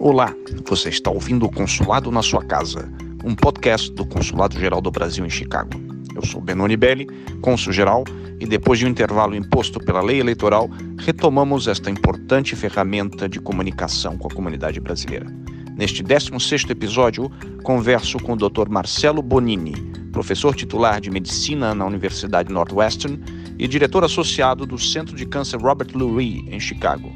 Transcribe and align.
Olá, 0.00 0.32
você 0.64 0.90
está 0.90 1.10
ouvindo 1.10 1.44
o 1.44 1.50
Consulado 1.50 2.08
na 2.12 2.22
sua 2.22 2.44
casa, 2.44 2.88
um 3.24 3.34
podcast 3.34 3.92
do 3.94 4.06
Consulado 4.06 4.56
Geral 4.56 4.80
do 4.80 4.92
Brasil 4.92 5.26
em 5.26 5.28
Chicago. 5.28 5.70
Eu 6.14 6.24
sou 6.24 6.40
Benoni 6.40 6.76
Belli, 6.76 7.08
cônsul 7.40 7.72
geral, 7.72 8.04
e 8.38 8.46
depois 8.46 8.78
de 8.78 8.86
um 8.86 8.88
intervalo 8.88 9.34
imposto 9.34 9.80
pela 9.80 10.00
lei 10.00 10.20
eleitoral, 10.20 10.70
retomamos 11.00 11.66
esta 11.66 11.90
importante 11.90 12.54
ferramenta 12.54 13.28
de 13.28 13.40
comunicação 13.40 14.16
com 14.16 14.28
a 14.28 14.30
comunidade 14.30 14.78
brasileira. 14.78 15.26
Neste 15.76 16.04
16º 16.04 16.70
episódio, 16.70 17.28
converso 17.64 18.20
com 18.20 18.34
o 18.34 18.36
Dr. 18.36 18.68
Marcelo 18.68 19.20
Bonini, 19.20 19.74
professor 20.12 20.54
titular 20.54 21.00
de 21.00 21.10
medicina 21.10 21.74
na 21.74 21.84
Universidade 21.84 22.52
Northwestern 22.52 23.20
e 23.58 23.66
diretor 23.66 24.04
associado 24.04 24.64
do 24.64 24.78
Centro 24.78 25.16
de 25.16 25.26
Câncer 25.26 25.60
Robert 25.60 25.90
Lurie, 25.92 26.48
em 26.48 26.60
Chicago. 26.60 27.12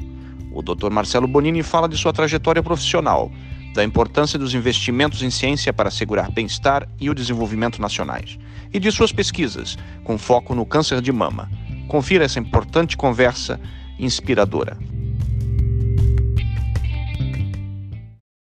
O 0.53 0.61
Dr. 0.61 0.91
Marcelo 0.91 1.27
Bonini 1.27 1.63
fala 1.63 1.89
de 1.89 1.97
sua 1.97 2.13
trajetória 2.13 2.61
profissional, 2.61 3.31
da 3.73 3.83
importância 3.83 4.37
dos 4.37 4.53
investimentos 4.53 5.23
em 5.23 5.31
ciência 5.31 5.73
para 5.73 5.87
assegurar 5.87 6.31
bem-estar 6.31 6.87
e 7.01 7.09
o 7.09 7.15
desenvolvimento 7.15 7.81
nacionais, 7.81 8.37
e 8.71 8.79
de 8.79 8.91
suas 8.91 9.11
pesquisas, 9.11 9.75
com 10.03 10.15
foco 10.15 10.53
no 10.53 10.63
câncer 10.63 11.01
de 11.01 11.11
mama. 11.11 11.49
Confira 11.87 12.25
essa 12.25 12.39
importante 12.39 12.95
conversa 12.95 13.59
inspiradora. 13.97 14.77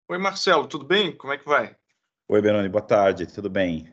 Oi, 0.10 0.18
Marcelo, 0.18 0.68
tudo 0.68 0.86
bem? 0.86 1.16
Como 1.16 1.32
é 1.32 1.38
que 1.38 1.46
vai? 1.46 1.76
Oi, 2.28 2.42
Benoni, 2.42 2.68
boa 2.68 2.82
tarde, 2.82 3.28
tudo 3.28 3.50
bem? 3.50 3.88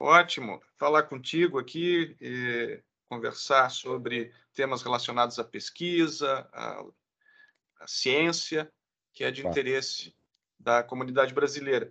Ótimo. 0.00 0.60
Falar 0.78 1.02
contigo 1.04 1.58
aqui, 1.58 2.16
e 2.20 2.80
conversar 3.10 3.70
sobre 3.70 4.32
temas 4.54 4.82
relacionados 4.82 5.38
à 5.38 5.44
pesquisa, 5.44 6.48
à 6.52 6.82
a 7.80 7.86
ciência, 7.86 8.70
que 9.12 9.24
é 9.24 9.30
de 9.30 9.46
interesse 9.46 10.14
da 10.58 10.82
comunidade 10.82 11.32
brasileira. 11.34 11.90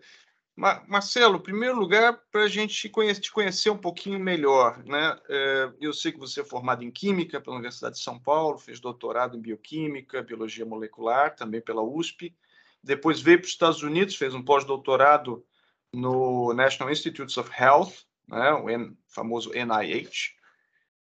Marcelo, 0.55 1.37
em 1.37 1.43
primeiro 1.43 1.77
lugar, 1.77 2.17
para 2.31 2.43
a 2.43 2.47
gente 2.47 2.89
te 3.19 3.29
conhecer 3.31 3.69
um 3.69 3.77
pouquinho 3.77 4.17
melhor, 4.17 4.81
né? 4.85 5.19
É, 5.27 5.73
eu 5.81 5.93
sei 5.93 6.13
que 6.13 6.17
você 6.17 6.39
é 6.39 6.45
formado 6.45 6.81
em 6.81 6.89
Química 6.89 7.41
pela 7.41 7.57
Universidade 7.57 7.97
de 7.97 8.01
São 8.01 8.17
Paulo, 8.17 8.57
fez 8.57 8.79
doutorado 8.79 9.37
em 9.37 9.41
Bioquímica, 9.41 10.23
Biologia 10.23 10.65
Molecular, 10.65 11.35
também 11.35 11.59
pela 11.59 11.81
USP. 11.81 12.33
Depois 12.81 13.19
veio 13.19 13.39
para 13.39 13.45
os 13.45 13.51
Estados 13.51 13.83
Unidos, 13.83 14.15
fez 14.15 14.33
um 14.33 14.41
pós-doutorado 14.41 15.45
no 15.91 16.53
National 16.53 16.91
Institutes 16.91 17.37
of 17.37 17.51
Health, 17.59 17.91
né? 18.25 18.53
o 18.53 18.95
famoso 19.09 19.51
NIH. 19.51 20.35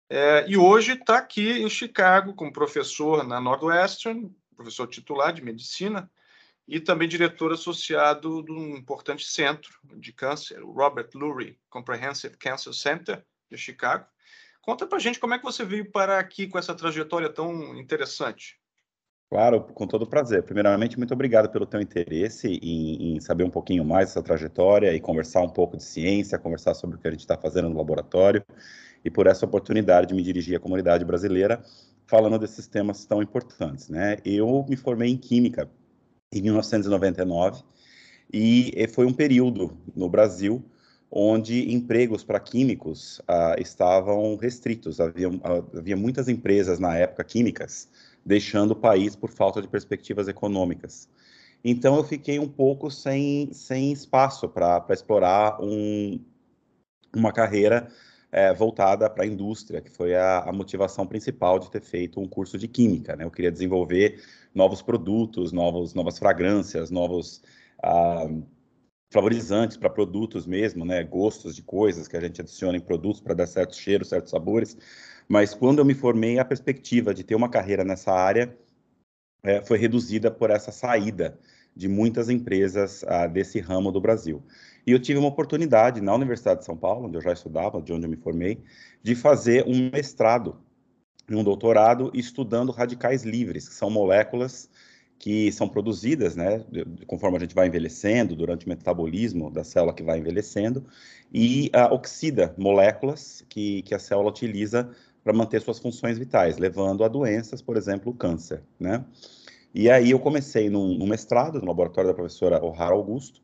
É, 0.09 0.45
e 0.49 0.57
hoje 0.57 0.93
está 0.93 1.19
aqui 1.19 1.63
em 1.63 1.69
Chicago 1.69 2.35
como 2.35 2.53
professor 2.53 3.27
na 3.27 3.41
Northwestern, 3.41 4.33
professor 4.61 4.87
titular 4.87 5.33
de 5.33 5.43
medicina 5.43 6.11
e 6.69 6.79
também 6.79 7.09
diretor 7.09 7.51
associado 7.53 8.43
de 8.43 8.53
um 8.53 8.77
importante 8.77 9.27
centro 9.27 9.73
de 9.97 10.13
câncer, 10.13 10.63
o 10.63 10.71
Robert 10.71 11.09
Lurie 11.15 11.59
Comprehensive 11.71 12.37
Cancer 12.37 12.75
Center 12.75 13.25
de 13.51 13.57
Chicago. 13.57 14.05
Conta 14.61 14.87
para 14.87 14.99
gente 14.99 15.19
como 15.19 15.33
é 15.33 15.39
que 15.39 15.45
você 15.45 15.65
veio 15.65 15.91
parar 15.91 16.19
aqui 16.19 16.47
com 16.47 16.59
essa 16.59 16.75
trajetória 16.75 17.31
tão 17.31 17.75
interessante. 17.77 18.61
Claro, 19.31 19.63
com 19.63 19.87
todo 19.87 20.07
prazer. 20.07 20.43
Primeiramente, 20.43 20.99
muito 20.99 21.15
obrigado 21.15 21.49
pelo 21.51 21.65
teu 21.65 21.81
interesse 21.81 22.49
em, 22.49 23.15
em, 23.15 23.21
saber 23.21 23.45
um 23.45 23.51
pouquinho 23.51 23.85
mais 23.85 24.09
dessa 24.09 24.23
trajetória 24.23 24.93
e 24.93 25.01
conversar 25.01 25.41
um 25.41 25.49
pouco 25.49 25.77
de 25.77 25.85
ciência, 25.85 26.39
conversar 26.39 26.75
sobre 26.75 26.97
o 26.97 26.99
que 26.99 27.09
a 27.09 27.11
gente 27.11 27.21
está 27.21 27.39
fazendo 27.39 27.71
no 27.71 27.79
laboratório 27.79 28.45
e 29.05 29.11
por 29.11 29.27
essa 29.27 29.47
oportunidade 29.47 30.09
de 30.09 30.15
me 30.15 30.23
dirigir 30.23 30.57
à 30.57 30.61
comunidade 30.61 31.05
brasileira 31.05 31.63
falando 32.11 32.39
desses 32.41 32.67
temas 32.67 33.05
tão 33.07 33.23
importantes, 33.23 33.89
né? 33.89 34.17
Eu 34.25 34.67
me 34.69 34.77
formei 34.77 35.11
em 35.11 35.17
Química 35.17 35.71
em 36.33 36.43
1999 36.43 37.63
e 38.33 38.87
foi 38.93 39.07
um 39.07 39.13
período 39.13 39.79
no 39.95 40.09
Brasil 40.09 40.63
onde 41.09 41.73
empregos 41.73 42.23
para 42.23 42.39
químicos 42.39 43.21
ah, 43.27 43.57
estavam 43.59 44.37
restritos. 44.37 45.01
Havia, 45.01 45.29
ah, 45.45 45.79
havia 45.79 45.97
muitas 45.97 46.29
empresas 46.29 46.81
na 46.81 46.97
época 46.97 47.23
químicas 47.25 47.89
deixando 48.27 48.73
o 48.73 48.77
país 48.77 49.15
por 49.15 49.31
falta 49.31 49.63
de 49.63 49.69
perspectivas 49.69 50.27
econômicas. 50.29 51.09
Então 51.65 51.97
eu 51.97 52.05
fiquei 52.05 52.39
um 52.39 52.49
pouco 52.49 52.91
sem, 52.91 53.53
sem 53.53 53.93
espaço 53.93 54.49
para 54.49 54.85
explorar 54.91 55.61
um, 55.61 56.21
uma 57.15 57.33
carreira 57.33 57.89
é, 58.33 58.53
voltada 58.53 59.09
para 59.11 59.25
a 59.25 59.27
indústria, 59.27 59.81
que 59.81 59.91
foi 59.91 60.15
a, 60.15 60.41
a, 60.41 60.53
motivação 60.53 61.07
principal 61.07 61.59
de 61.59 61.71
ter 61.71 61.83
feito 61.83 62.21
um 62.21 62.29
curso 62.29 62.57
de 62.57 62.69
química. 62.69 63.17
Né? 63.17 63.25
Eu 63.25 63.31
queria 63.31 63.51
desenvolver 63.51 64.23
novos 64.55 64.83
produtos, 64.83 65.53
novos, 65.53 65.95
novas 65.95 66.19
fragrâncias, 66.19 66.91
novos 66.91 67.43
ah, 67.83 68.29
flavorizantes 69.13 69.77
para 69.77 69.91
produtos 69.91 70.47
mesmo, 70.47 70.85
né? 70.85 71.03
gostos 71.03 71.57
de 71.57 71.63
coisas 71.63 72.07
que 72.07 72.17
a 72.17 72.21
gente 72.21 72.41
adiciona 72.41 72.79
em 72.79 72.81
produtos 72.81 73.21
para 73.21 73.35
dar 73.35 73.47
certos 73.47 73.79
cheiros, 73.79 74.09
certos 74.09 74.31
sabores. 74.31 74.77
Mas 75.29 75.55
quando 75.55 75.81
eu 75.81 75.85
me 75.85 75.95
formei, 75.95 76.39
a 76.39 76.45
perspectiva 76.45 77.13
de 77.13 77.25
ter 77.25 77.35
uma 77.35 77.49
carreira 77.49 77.85
nessa 77.85 78.13
área 78.13 78.57
é, 79.43 79.61
foi 79.63 79.79
reduzida 79.79 80.31
por 80.31 80.51
essa 80.51 80.71
saída 80.71 81.39
de 81.75 81.89
muitas 81.89 82.29
empresas 82.29 83.05
ah, 83.05 83.27
desse 83.27 83.59
ramo 83.61 83.91
do 83.91 84.01
Brasil. 84.01 84.43
E 84.87 84.93
eu 84.93 84.99
tive 84.99 85.19
uma 85.19 85.29
oportunidade 85.29 86.01
na 86.01 86.15
Universidade 86.15 86.61
de 86.61 86.67
São 86.67 86.77
Paulo, 86.77 87.07
onde 87.07 87.17
eu 87.17 87.23
já 87.23 87.33
estudava, 87.33 87.81
de 87.81 87.93
onde 87.93 88.07
eu 88.07 88.11
me 88.11 88.17
formei, 88.17 88.63
de 89.03 89.15
fazer 89.15 89.65
um 89.67 89.91
mestrado 89.93 90.57
e 91.29 91.35
um 91.35 91.45
doutorado 91.45 92.11
estudando 92.15 92.73
radicais 92.73 93.23
livres, 93.23 93.69
que 93.69 93.75
são 93.75 93.91
moléculas 93.91 94.69
que 95.21 95.53
são 95.53 95.69
produzidas, 95.69 96.35
né, 96.35 96.65
conforme 97.07 97.37
a 97.37 97.41
gente 97.41 97.55
vai 97.55 97.67
envelhecendo, 97.67 98.35
durante 98.35 98.65
o 98.65 98.69
metabolismo 98.71 99.51
da 99.51 99.63
célula 99.63 99.93
que 99.93 100.03
vai 100.03 100.19
envelhecendo, 100.19 100.83
e 101.31 101.71
uh, 101.77 101.93
oxida 101.93 102.55
moléculas 102.57 103.45
que, 103.47 103.83
que 103.83 103.95
a 103.95 103.99
célula 103.99 104.31
utiliza 104.31 104.91
para 105.23 105.35
manter 105.35 105.61
suas 105.61 105.79
funções 105.79 106.19
vitais, 106.19 106.57
levando 106.57 107.05
a 107.05 107.09
doenças, 107.09 107.61
por 107.61 107.77
exemplo, 107.77 108.11
o 108.11 108.15
câncer, 108.15 108.63
né? 108.79 109.05
E 109.75 109.91
aí 109.91 110.11
eu 110.11 110.19
comecei 110.19 110.71
num, 110.71 110.97
num 110.97 111.07
mestrado 111.07 111.61
no 111.61 111.67
laboratório 111.67 112.09
da 112.09 112.15
professora 112.15 112.65
O'Hara 112.65 112.95
Augusto, 112.95 113.43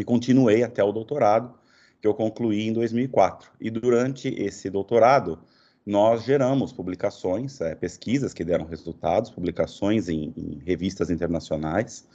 e 0.00 0.04
continuei 0.04 0.62
até 0.62 0.82
o 0.82 0.92
doutorado, 0.92 1.52
que 2.00 2.08
eu 2.08 2.14
concluí 2.14 2.66
em 2.66 2.72
2004. 2.72 3.50
E 3.60 3.68
durante 3.68 4.28
esse 4.28 4.70
doutorado, 4.70 5.38
nós 5.84 6.24
geramos 6.24 6.72
publicações, 6.72 7.60
é, 7.60 7.74
pesquisas 7.74 8.32
que 8.32 8.42
deram 8.42 8.64
resultados, 8.64 9.30
publicações 9.30 10.08
em, 10.08 10.32
em 10.34 10.62
revistas 10.64 11.10
internacionais. 11.10 12.08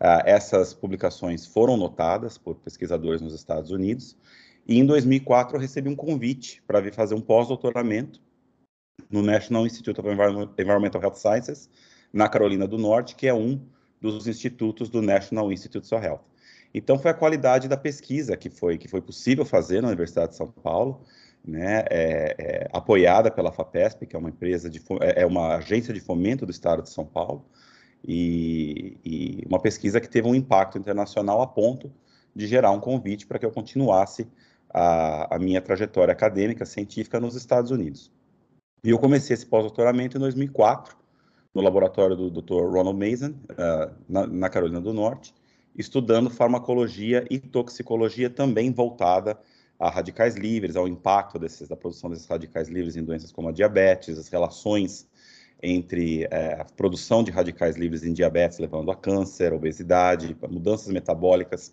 Uh, 0.00 0.22
essas 0.26 0.74
publicações 0.74 1.46
foram 1.46 1.76
notadas 1.76 2.36
por 2.36 2.56
pesquisadores 2.56 3.20
nos 3.20 3.34
Estados 3.34 3.70
Unidos. 3.70 4.16
E 4.66 4.76
em 4.76 4.84
2004 4.84 5.56
eu 5.56 5.60
recebi 5.60 5.88
um 5.88 5.96
convite 5.96 6.60
para 6.66 6.80
vir 6.80 6.92
fazer 6.92 7.14
um 7.14 7.20
pós-doutoramento 7.20 8.20
no 9.08 9.22
National 9.22 9.64
Institute 9.64 10.00
of 10.00 10.08
Environmental 10.58 11.00
Health 11.00 11.16
Sciences, 11.16 11.70
na 12.12 12.28
Carolina 12.28 12.66
do 12.66 12.78
Norte, 12.78 13.14
que 13.14 13.28
é 13.28 13.34
um 13.34 13.60
dos 14.00 14.26
institutos 14.26 14.88
do 14.88 15.00
National 15.00 15.52
Institute 15.52 15.94
of 15.94 16.04
Health. 16.04 16.22
Então, 16.72 16.98
foi 16.98 17.10
a 17.10 17.14
qualidade 17.14 17.68
da 17.68 17.76
pesquisa 17.76 18.36
que 18.36 18.50
foi, 18.50 18.76
que 18.78 18.88
foi 18.88 19.00
possível 19.00 19.44
fazer 19.44 19.80
na 19.80 19.88
Universidade 19.88 20.32
de 20.32 20.36
São 20.36 20.50
Paulo, 20.50 21.02
né, 21.44 21.84
é, 21.90 22.36
é, 22.38 22.68
apoiada 22.72 23.30
pela 23.30 23.50
FAPESP, 23.50 24.06
que 24.06 24.14
é 24.14 24.18
uma 24.18 24.28
empresa 24.28 24.68
de 24.68 24.82
é, 25.00 25.22
é 25.22 25.26
uma 25.26 25.56
agência 25.56 25.94
de 25.94 26.00
fomento 26.00 26.44
do 26.44 26.52
Estado 26.52 26.82
de 26.82 26.90
São 26.90 27.06
Paulo, 27.06 27.44
e, 28.06 28.96
e, 29.04 29.44
uma 29.46 29.58
pesquisa 29.58 30.00
que 30.00 30.08
teve 30.08 30.28
um 30.28 30.34
impacto 30.34 30.78
internacional 30.78 31.40
a 31.40 31.46
ponto 31.46 31.92
de 32.34 32.46
gerar 32.46 32.70
um 32.70 32.80
convite 32.80 33.26
para 33.26 33.38
que 33.38 33.46
eu 33.46 33.50
continuasse 33.50 34.28
a, 34.72 35.34
a, 35.34 35.38
minha 35.38 35.60
trajetória 35.60 36.12
acadêmica 36.12 36.64
científica 36.64 37.18
nos 37.18 37.34
Estados 37.34 37.70
Unidos. 37.70 38.12
E 38.84 38.90
eu 38.90 38.98
comecei 38.98 39.34
esse 39.34 39.46
pós-doutoramento 39.46 40.16
em 40.16 40.20
2004, 40.20 40.96
no 41.54 41.62
laboratório 41.62 42.14
do 42.14 42.30
Dr. 42.30 42.70
Ronald 42.70 42.96
Mason, 42.96 43.30
uh, 43.30 43.92
na, 44.08 44.26
na 44.26 44.48
Carolina 44.48 44.80
do 44.80 44.92
Norte, 44.92 45.34
estudando 45.78 46.28
farmacologia 46.28 47.24
e 47.30 47.38
toxicologia 47.38 48.28
também 48.28 48.72
voltada 48.72 49.38
a 49.78 49.88
radicais 49.88 50.34
livres, 50.34 50.74
ao 50.74 50.88
impacto 50.88 51.38
desses, 51.38 51.68
da 51.68 51.76
produção 51.76 52.10
desses 52.10 52.26
radicais 52.26 52.68
livres 52.68 52.96
em 52.96 53.04
doenças 53.04 53.30
como 53.30 53.48
a 53.48 53.52
diabetes, 53.52 54.18
as 54.18 54.28
relações 54.28 55.06
entre 55.62 56.26
é, 56.30 56.60
a 56.60 56.64
produção 56.64 57.22
de 57.22 57.30
radicais 57.30 57.76
livres 57.76 58.02
em 58.04 58.12
diabetes 58.12 58.58
levando 58.58 58.90
a 58.90 58.96
câncer, 58.96 59.52
obesidade, 59.52 60.36
mudanças 60.50 60.88
metabólicas 60.88 61.72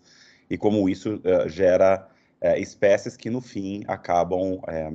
e 0.49 0.55
como 0.57 0.87
isso 0.87 1.19
é, 1.23 1.49
gera 1.49 2.07
é, 2.39 2.59
espécies 2.59 3.17
que 3.17 3.31
no 3.31 3.41
fim 3.41 3.83
acabam 3.87 4.59
é, 4.67 4.93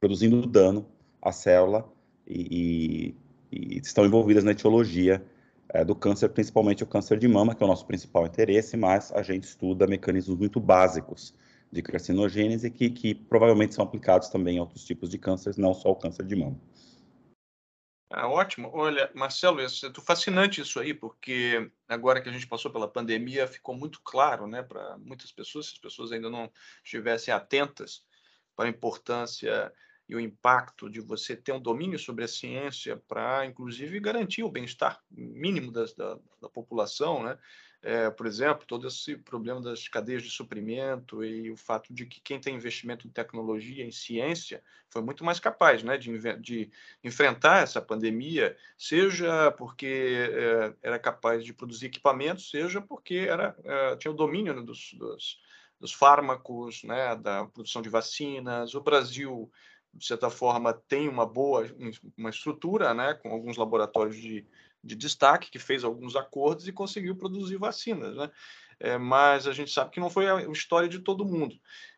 produzindo 0.00 0.46
dano 0.46 0.86
à 1.22 1.32
célula 1.32 1.90
e, 2.26 3.14
e, 3.50 3.76
e 3.76 3.78
estão 3.78 4.04
envolvidas 4.04 4.44
na 4.44 4.50
etiologia 4.50 5.22
é, 5.70 5.84
do 5.84 5.94
câncer, 5.94 6.28
principalmente 6.30 6.82
o 6.82 6.86
câncer 6.86 7.18
de 7.18 7.28
mama, 7.28 7.54
que 7.54 7.62
é 7.62 7.66
o 7.66 7.68
nosso 7.68 7.86
principal 7.86 8.26
interesse, 8.26 8.76
mas 8.76 9.12
a 9.12 9.22
gente 9.22 9.44
estuda 9.44 9.86
mecanismos 9.86 10.38
muito 10.38 10.58
básicos 10.60 11.34
de 11.70 11.82
carcinogênese 11.82 12.70
que, 12.70 12.88
que 12.88 13.14
provavelmente 13.14 13.74
são 13.74 13.84
aplicados 13.84 14.28
também 14.28 14.56
em 14.56 14.60
outros 14.60 14.84
tipos 14.84 15.10
de 15.10 15.18
cânceres, 15.18 15.58
não 15.58 15.74
só 15.74 15.90
o 15.90 15.96
câncer 15.96 16.24
de 16.24 16.34
mama. 16.34 16.58
Ah, 18.10 18.26
ótimo. 18.26 18.70
Olha, 18.72 19.10
Marcelo, 19.14 19.60
é 19.60 19.66
fascinante 20.02 20.62
isso 20.62 20.80
aí, 20.80 20.94
porque 20.94 21.70
agora 21.86 22.22
que 22.22 22.28
a 22.28 22.32
gente 22.32 22.46
passou 22.46 22.70
pela 22.70 22.88
pandemia, 22.88 23.46
ficou 23.46 23.76
muito 23.76 24.00
claro 24.02 24.46
né, 24.46 24.62
para 24.62 24.96
muitas 24.96 25.30
pessoas, 25.30 25.66
se 25.66 25.72
as 25.74 25.78
pessoas 25.78 26.10
ainda 26.10 26.30
não 26.30 26.50
estivessem 26.82 27.34
atentas 27.34 28.02
para 28.56 28.64
a 28.64 28.70
importância 28.70 29.70
e 30.08 30.16
o 30.16 30.20
impacto 30.20 30.88
de 30.88 31.00
você 31.00 31.36
ter 31.36 31.52
um 31.52 31.60
domínio 31.60 31.98
sobre 31.98 32.24
a 32.24 32.28
ciência 32.28 32.96
para, 33.06 33.44
inclusive, 33.44 34.00
garantir 34.00 34.42
o 34.42 34.50
bem-estar 34.50 35.02
mínimo 35.10 35.70
das, 35.70 35.92
da, 35.94 36.18
da 36.40 36.48
população, 36.48 37.22
né? 37.22 37.38
É, 37.80 38.10
por 38.10 38.26
exemplo, 38.26 38.66
todo 38.66 38.88
esse 38.88 39.16
problema 39.16 39.60
das 39.60 39.86
cadeias 39.86 40.24
de 40.24 40.30
suprimento 40.30 41.24
e 41.24 41.48
o 41.48 41.56
fato 41.56 41.94
de 41.94 42.06
que 42.06 42.20
quem 42.20 42.40
tem 42.40 42.56
investimento 42.56 43.06
em 43.06 43.10
tecnologia, 43.10 43.84
em 43.84 43.92
ciência, 43.92 44.64
foi 44.90 45.00
muito 45.00 45.24
mais 45.24 45.38
capaz 45.38 45.84
né, 45.84 45.96
de, 45.96 46.18
de 46.40 46.70
enfrentar 47.04 47.62
essa 47.62 47.80
pandemia, 47.80 48.56
seja 48.76 49.52
porque 49.52 50.28
é, 50.32 50.74
era 50.82 50.98
capaz 50.98 51.44
de 51.44 51.52
produzir 51.54 51.86
equipamentos, 51.86 52.50
seja 52.50 52.80
porque 52.80 53.26
era, 53.28 53.56
é, 53.62 53.96
tinha 53.96 54.10
o 54.10 54.16
domínio 54.16 54.54
né, 54.54 54.62
dos, 54.62 54.92
dos, 54.94 55.40
dos, 55.78 55.92
fármacos, 55.92 56.82
né, 56.82 57.14
da 57.14 57.46
produção 57.46 57.80
de 57.80 57.88
vacinas. 57.88 58.74
O 58.74 58.80
Brasil, 58.80 59.48
de 59.98 60.06
certa 60.06 60.30
forma, 60.30 60.72
tem 60.72 61.08
uma 61.08 61.26
boa 61.26 61.66
uma 62.16 62.30
estrutura, 62.30 62.94
né, 62.94 63.14
com 63.14 63.30
alguns 63.30 63.56
laboratórios 63.56 64.16
de 64.16 64.46
de 64.82 64.94
destaque, 64.94 65.50
que 65.50 65.58
fez 65.58 65.82
alguns 65.82 66.14
acordos 66.14 66.68
e 66.68 66.72
conseguiu 66.72 67.16
produzir 67.16 67.56
vacinas, 67.56 68.16
né? 68.16 68.30
É, 68.80 68.96
mas 68.96 69.46
a 69.46 69.52
gente 69.52 69.72
sabe 69.72 69.90
que 69.90 70.00
não 70.00 70.08
foi 70.08 70.28
a 70.28 70.40
história 70.50 70.88
de 70.88 71.00
todo 71.00 71.24
mundo. 71.24 71.56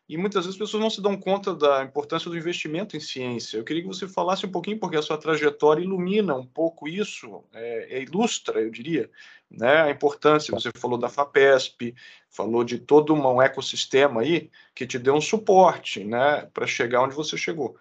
E 0.09 0.17
muitas 0.17 0.45
vezes 0.45 0.59
as 0.59 0.65
pessoas 0.65 0.83
não 0.83 0.89
se 0.89 1.01
dão 1.01 1.15
conta 1.15 1.55
da 1.55 1.83
importância 1.83 2.29
do 2.29 2.35
investimento 2.35 2.97
em 2.97 2.99
ciência. 2.99 3.55
Eu 3.55 3.63
queria 3.63 3.81
que 3.81 3.87
você 3.87 4.07
falasse 4.07 4.45
um 4.45 4.51
pouquinho, 4.51 4.77
porque 4.77 4.97
a 4.97 5.01
sua 5.01 5.17
trajetória 5.17 5.81
ilumina 5.81 6.35
um 6.35 6.45
pouco 6.45 6.85
isso, 6.85 7.45
é, 7.53 7.97
é, 7.97 8.03
ilustra, 8.03 8.59
eu 8.59 8.69
diria, 8.69 9.09
né, 9.49 9.83
a 9.83 9.89
importância. 9.89 10.53
Você 10.53 10.69
falou 10.75 10.97
da 10.97 11.07
FAPESP, 11.07 11.95
falou 12.29 12.63
de 12.63 12.77
todo 12.77 13.13
um 13.13 13.41
ecossistema 13.41 14.19
aí 14.19 14.51
que 14.75 14.85
te 14.85 14.99
deu 14.99 15.15
um 15.15 15.21
suporte 15.21 16.03
né, 16.03 16.49
para 16.53 16.67
chegar 16.67 17.03
onde 17.03 17.15
você 17.15 17.37
chegou. 17.37 17.77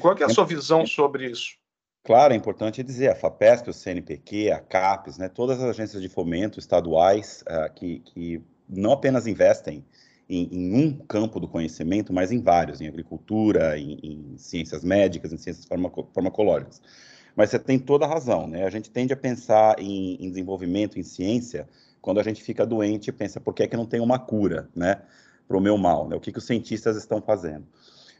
Qual 0.00 0.16
é 0.16 0.24
a 0.24 0.30
sua 0.30 0.46
visão 0.46 0.86
sobre 0.86 1.30
isso? 1.30 1.58
Claro, 2.06 2.32
é 2.32 2.36
importante 2.36 2.84
dizer, 2.84 3.10
a 3.10 3.16
FAPESP, 3.16 3.68
o 3.68 3.72
CNPq, 3.72 4.52
a 4.52 4.60
CAPES, 4.60 5.18
né, 5.18 5.28
todas 5.28 5.58
as 5.58 5.70
agências 5.70 6.00
de 6.00 6.08
fomento 6.08 6.60
estaduais 6.60 7.42
uh, 7.48 7.68
que, 7.74 7.98
que 7.98 8.40
não 8.68 8.92
apenas 8.92 9.26
investem 9.26 9.84
em, 10.30 10.48
em, 10.52 10.72
um 10.72 10.92
campo 10.92 11.40
do 11.40 11.48
conhecimento, 11.48 12.12
mas 12.12 12.30
em 12.30 12.40
vários, 12.40 12.80
em 12.80 12.86
agricultura, 12.86 13.76
em, 13.76 13.98
em 14.04 14.38
ciências 14.38 14.84
médicas, 14.84 15.32
em 15.32 15.36
ciências 15.36 15.66
farmaco 15.66 16.08
farmacológicas. 16.14 16.80
Mas 17.34 17.50
você 17.50 17.58
tem 17.58 17.76
toda 17.76 18.04
a 18.04 18.08
razão, 18.08 18.46
né? 18.46 18.64
A 18.64 18.70
gente 18.70 18.88
tende 18.88 19.12
a 19.12 19.16
pensar 19.16 19.74
em, 19.80 20.14
em, 20.24 20.30
desenvolvimento, 20.30 21.00
em 21.00 21.02
ciência, 21.02 21.68
quando 22.00 22.20
a 22.20 22.22
gente 22.22 22.40
fica 22.40 22.64
doente 22.64 23.08
e 23.08 23.12
pensa, 23.12 23.40
por 23.40 23.52
que, 23.52 23.64
é 23.64 23.66
que 23.66 23.76
não 23.76 23.84
tem 23.84 23.98
uma 23.98 24.20
cura, 24.20 24.68
né, 24.76 25.02
para 25.48 25.56
o 25.56 25.60
meu 25.60 25.76
mal, 25.76 26.08
né? 26.08 26.14
O 26.14 26.20
que, 26.20 26.30
que 26.30 26.38
os 26.38 26.46
cientistas 26.46 26.96
estão 26.96 27.20
fazendo? 27.20 27.66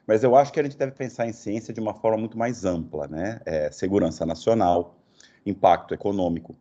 Mas 0.06 0.23
eu 0.23 0.37
acho 0.37 0.53
que 0.53 0.61
a 0.61 0.62
gente 0.62 0.76
deve 0.76 0.93
pensar 0.93 1.26
em 1.26 1.32
ciência 1.32 1.75
de 1.75 1.81
uma 1.81 1.94
forma 1.94 2.19
muito 2.19 2.38
mais 2.38 2.64
ampla, 2.64 3.08
né? 3.08 3.41
É, 3.44 3.70
segurança 3.70 4.25
nacional, 4.25 4.97
impacto 5.44 5.93
econômico, 5.93 6.55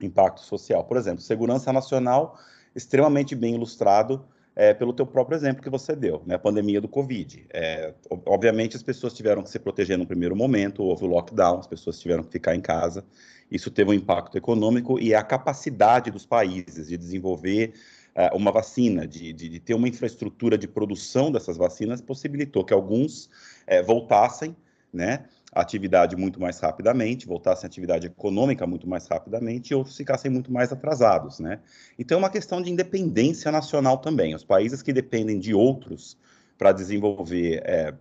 impacto 0.00 0.40
social. 0.40 0.84
Por 0.84 0.96
exemplo, 0.96 1.20
segurança 1.20 1.72
nacional, 1.72 2.38
extremamente 2.74 3.34
bem 3.34 3.54
ilustrado 3.54 4.24
é, 4.54 4.74
pelo 4.74 4.92
teu 4.92 5.06
próprio 5.06 5.36
exemplo 5.36 5.62
que 5.62 5.70
você 5.70 5.94
deu, 5.94 6.22
né? 6.26 6.34
A 6.34 6.38
pandemia 6.38 6.80
do 6.80 6.88
Covid. 6.88 7.46
É, 7.52 7.94
obviamente, 8.26 8.76
as 8.76 8.82
pessoas 8.82 9.12
tiveram 9.12 9.42
que 9.42 9.50
se 9.50 9.58
proteger 9.58 9.98
no 9.98 10.06
primeiro 10.06 10.34
momento, 10.34 10.82
houve 10.82 11.04
o 11.04 11.08
lockdown, 11.08 11.58
as 11.58 11.66
pessoas 11.66 11.98
tiveram 11.98 12.22
que 12.22 12.32
ficar 12.32 12.54
em 12.54 12.60
casa. 12.60 13.04
Isso 13.50 13.70
teve 13.70 13.90
um 13.90 13.94
impacto 13.94 14.36
econômico 14.38 14.98
e 14.98 15.14
a 15.14 15.22
capacidade 15.22 16.10
dos 16.10 16.24
países 16.24 16.88
de 16.88 16.96
desenvolver 16.96 17.74
uh, 18.16 18.36
uma 18.36 18.50
vacina, 18.50 19.06
de, 19.06 19.32
de, 19.32 19.48
de, 19.48 19.60
ter 19.60 19.74
uma 19.74 19.88
infraestrutura 19.88 20.56
de 20.56 20.68
produção 20.68 21.30
dessas 21.30 21.56
vacinas, 21.56 22.00
possibilitou 22.00 22.64
que 22.64 22.72
alguns 22.72 23.26
uh, 23.26 23.84
voltassem 23.86 24.56
né, 24.92 25.24
à 25.52 25.60
atividade 25.60 26.16
muito 26.16 26.40
mais 26.40 26.58
rapidamente, 26.60 27.26
voltassem 27.26 27.66
à 27.66 27.68
atividade 27.68 28.06
econômica 28.06 28.66
muito 28.66 28.88
mais 28.88 29.06
rapidamente 29.06 29.72
e 29.72 29.74
outros 29.74 29.96
ficassem 29.96 30.30
muito 30.30 30.52
mais 30.52 30.72
atrasados. 30.72 31.38
Né? 31.38 31.60
Então, 31.98 32.16
é 32.16 32.18
uma 32.18 32.30
questão 32.30 32.60
de 32.60 32.70
independência 32.70 33.50
nacional 33.50 33.98
também. 33.98 34.34
Os 34.34 34.44
países 34.44 34.82
que 34.82 34.92
dependem 34.92 35.38
de 35.38 35.54
outros 35.54 36.16
para 36.58 36.72
desenvolver 36.72 37.62
é, 37.64 37.94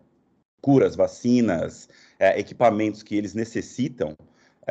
curas, 0.61 0.95
vacinas, 0.95 1.89
equipamentos 2.19 3.01
que 3.01 3.15
eles 3.15 3.33
necessitam, 3.33 4.15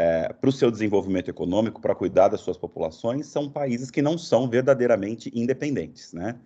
é, 0.01 0.33
para 0.33 0.49
o 0.49 0.53
seu 0.53 0.71
desenvolvimento 0.71 1.29
econômico, 1.29 1.79
para 1.79 1.95
cuidar 1.95 2.29
das 2.29 2.41
suas 2.41 2.57
populações, 2.57 3.27
são 3.27 3.51
países 3.51 3.91
que 3.91 4.01
não 4.01 4.17
são 4.17 4.49
verdadeiramente 4.49 5.31
independentes, 5.35 6.15
né? 6.15 6.37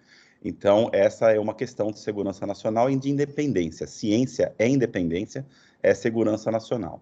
Então, 0.44 0.90
essa 0.92 1.30
é 1.30 1.38
uma 1.38 1.54
questão 1.54 1.92
de 1.92 2.00
segurança 2.00 2.44
nacional 2.44 2.90
e 2.90 2.96
de 2.96 3.08
independência. 3.08 3.86
Ciência 3.86 4.52
é 4.58 4.68
independência, 4.68 5.46
é 5.80 5.94
segurança 5.94 6.50
nacional. 6.50 7.00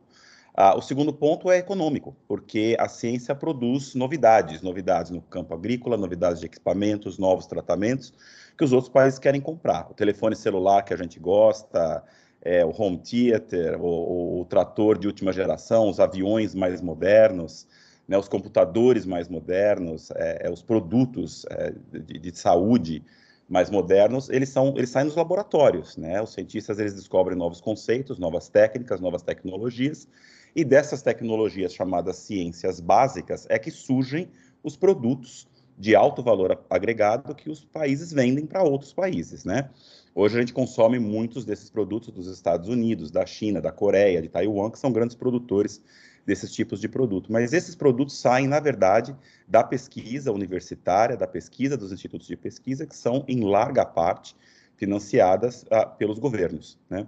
Ah, 0.55 0.77
o 0.77 0.83
segundo 0.83 1.11
ponto 1.11 1.51
é 1.51 1.57
econômico, 1.57 2.15
porque 2.29 2.77
a 2.79 2.87
ciência 2.87 3.35
produz 3.35 3.95
novidades, 3.95 4.61
novidades 4.61 5.11
no 5.11 5.23
campo 5.23 5.55
agrícola, 5.55 5.97
novidades 5.97 6.41
de 6.41 6.47
equipamentos, 6.47 7.17
novos 7.17 7.47
tratamentos, 7.47 8.13
que 8.59 8.63
os 8.63 8.75
outros 8.75 8.93
países 8.93 9.19
querem 9.19 9.41
comprar. 9.41 9.91
O 9.91 9.95
telefone 9.95 10.37
celular 10.37 10.83
que 10.83 10.93
a 10.93 10.99
gente 10.99 11.19
gosta, 11.19 12.05
é, 12.43 12.65
o 12.65 12.73
home 12.77 12.99
theater, 12.99 13.81
o, 13.81 14.41
o, 14.41 14.45
trator 14.45 14.99
de 14.99 15.07
última 15.07 15.33
geração, 15.33 15.89
os 15.89 16.01
aviões 16.01 16.55
mais 16.55 16.81
modernos, 16.81 17.67
né, 18.07 18.19
os 18.19 18.29
computadores 18.29 19.07
mais 19.07 19.29
modernos, 19.29 20.11
é, 20.13 20.47
é, 20.47 20.51
os 20.51 20.61
produtos 20.61 21.47
é, 21.51 21.73
de, 22.01 22.19
de, 22.19 22.37
saúde 22.37 23.03
mais 23.49 23.71
modernos, 23.71 24.29
eles 24.29 24.49
são 24.49 24.75
eles 24.77 24.91
saem 24.91 25.07
dos 25.07 25.17
laboratórios, 25.17 25.97
né? 25.97 26.21
Os 26.21 26.33
cientistas 26.33 26.79
eles 26.79 26.95
descobrem 26.95 27.37
novos 27.37 27.61
conceitos, 27.61 28.19
novas 28.19 28.49
técnicas, 28.49 29.01
novas 29.01 29.23
tecnologias, 29.23 30.09
e 30.55 30.65
dessas 30.65 31.03
tecnologias 31.03 31.73
chamadas 31.73 32.17
ciências 32.17 32.81
básicas 32.81 33.47
é 33.49 33.59
que 33.59 33.71
surgem 33.71 34.29
os 34.63 34.77
produtos 34.77 35.47
de 35.79 35.95
alto 35.95 36.23
valor 36.23 36.65
agregado 36.69 37.35
que 37.35 37.51
os 37.51 37.65
países 37.65 38.13
vendem 38.13 38.47
para 38.47 38.63
outros 38.63 38.93
países, 38.93 39.45
né? 39.45 39.71
Hoje 40.15 40.37
a 40.37 40.41
gente 40.41 40.53
consome 40.53 40.99
muitos 40.99 41.45
desses 41.45 41.71
produtos 41.71 42.13
dos 42.13 42.27
Estados 42.27 42.69
Unidos, 42.69 43.11
da 43.11 43.25
China, 43.25 43.63
da 43.63 43.73
Coreia, 43.73 44.21
de 44.21 44.29
Taiwan, 44.29 44.71
que 44.71 44.79
são 44.79 44.93
grandes 44.93 45.17
produtores 45.17 45.83
desses 46.27 46.53
tipos 46.53 46.81
de 46.81 46.89
produto. 46.89 47.33
Mas 47.33 47.55
esses 47.55 47.75
produtos 47.75 48.21
saem, 48.21 48.47
na 48.47 48.61
verdade, 48.61 49.17
da 49.49 49.65
pesquisa 49.65 50.31
universitária, 50.31 51.17
da 51.17 51.27
pesquisa 51.27 51.79
dos 51.79 51.93
institutos 51.93 52.27
de 52.27 52.37
pesquisa, 52.37 52.87
que 52.87 52.95
são, 52.95 53.25
em 53.27 53.41
larga 53.41 53.87
parte, 53.87 54.37
financiadas 54.77 55.65
ah, 55.71 55.87
pelos 55.87 56.19
governos, 56.19 56.79
né? 56.91 57.07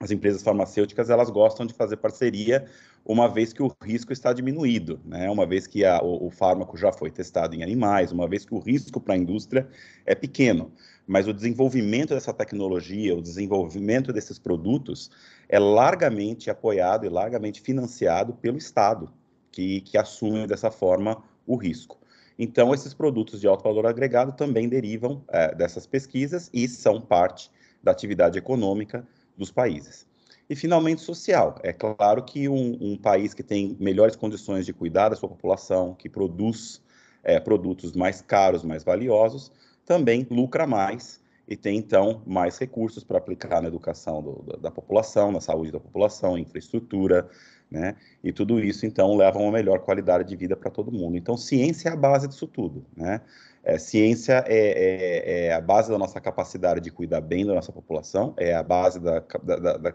As 0.00 0.10
empresas 0.10 0.42
farmacêuticas, 0.42 1.08
elas 1.08 1.30
gostam 1.30 1.64
de 1.64 1.72
fazer 1.72 1.96
parceria 1.96 2.66
uma 3.04 3.28
vez 3.28 3.52
que 3.52 3.62
o 3.62 3.74
risco 3.82 4.12
está 4.12 4.32
diminuído, 4.32 5.00
né? 5.04 5.30
uma 5.30 5.46
vez 5.46 5.66
que 5.66 5.84
a, 5.84 6.02
o, 6.02 6.26
o, 6.26 6.30
fármaco 6.30 6.76
já 6.76 6.92
foi 6.92 7.10
testado 7.10 7.54
em 7.54 7.62
animais, 7.62 8.10
uma 8.10 8.26
vez 8.26 8.44
que 8.44 8.54
o 8.54 8.58
risco 8.58 9.00
para 9.00 9.14
a 9.14 9.16
indústria 9.16 9.68
é 10.04 10.14
pequeno. 10.14 10.72
Mas 11.06 11.28
o 11.28 11.34
desenvolvimento 11.34 12.14
dessa 12.14 12.32
tecnologia, 12.32 13.14
o 13.14 13.20
desenvolvimento 13.20 14.12
desses 14.12 14.38
produtos 14.38 15.10
é 15.48 15.58
largamente 15.58 16.50
apoiado 16.50 17.04
e 17.04 17.08
largamente 17.08 17.60
financiado 17.60 18.34
pelo 18.34 18.56
Estado, 18.56 19.12
que, 19.52 19.82
que 19.82 19.98
assume 19.98 20.46
dessa 20.46 20.70
forma 20.70 21.22
o 21.46 21.56
risco. 21.56 21.98
Então, 22.38 22.74
esses 22.74 22.92
produtos 22.92 23.40
de 23.40 23.46
alto 23.46 23.62
valor 23.62 23.86
agregado 23.86 24.32
também 24.32 24.68
derivam 24.68 25.22
é, 25.28 25.54
dessas 25.54 25.86
pesquisas 25.86 26.50
e 26.52 26.66
são 26.66 27.00
parte 27.00 27.50
da 27.82 27.92
atividade 27.92 28.38
econômica 28.38 29.06
dos 29.36 29.52
países. 29.52 30.06
E, 30.48 30.56
finalmente, 30.56 31.00
social. 31.00 31.58
É 31.62 31.72
claro 31.72 32.22
que 32.22 32.48
um, 32.48 32.76
um, 32.80 32.96
país 32.96 33.32
que 33.32 33.42
tem 33.42 33.76
melhores 33.78 34.16
condições 34.16 34.66
de 34.66 34.72
cuidar 34.72 35.10
da 35.10 35.16
sua 35.16 35.28
população, 35.28 35.94
que 35.94 36.08
produz 36.08 36.82
é, 37.22 37.38
produtos 37.38 37.92
mais 37.92 38.20
caros, 38.20 38.64
mais 38.64 38.82
valiosos, 38.82 39.50
também 39.84 40.26
lucra 40.30 40.66
mais 40.66 41.22
e 41.46 41.56
tem, 41.56 41.76
então, 41.76 42.22
mais 42.26 42.58
recursos 42.58 43.04
para 43.04 43.18
aplicar 43.18 43.60
na 43.60 43.68
educação 43.68 44.22
do, 44.22 44.58
da 44.58 44.70
população, 44.70 45.30
na 45.30 45.40
saúde 45.40 45.70
da 45.70 45.78
população, 45.78 46.38
infraestrutura, 46.38 47.28
né? 47.70 47.96
E 48.22 48.32
tudo 48.32 48.60
isso, 48.60 48.86
então, 48.86 49.14
leva 49.14 49.38
a 49.38 49.42
uma 49.42 49.52
melhor 49.52 49.80
qualidade 49.80 50.26
de 50.26 50.36
vida 50.36 50.56
para 50.56 50.70
todo 50.70 50.90
mundo. 50.90 51.16
Então, 51.16 51.36
ciência 51.36 51.90
é 51.90 51.92
a 51.92 51.96
base 51.96 52.26
disso 52.28 52.46
tudo, 52.46 52.86
né? 52.96 53.20
É, 53.62 53.78
ciência 53.78 54.44
é, 54.46 54.56
é, 54.56 55.46
é, 55.46 55.54
a 55.54 55.60
base 55.60 55.90
da 55.90 55.98
nossa 55.98 56.20
capacidade 56.20 56.80
de 56.80 56.90
cuidar 56.90 57.20
bem 57.20 57.44
da 57.44 57.54
nossa 57.54 57.72
população, 57.72 58.32
é 58.38 58.54
a 58.54 58.62
base 58.62 58.98
da, 59.00 59.20
da, 59.42 59.76
da 59.76 59.94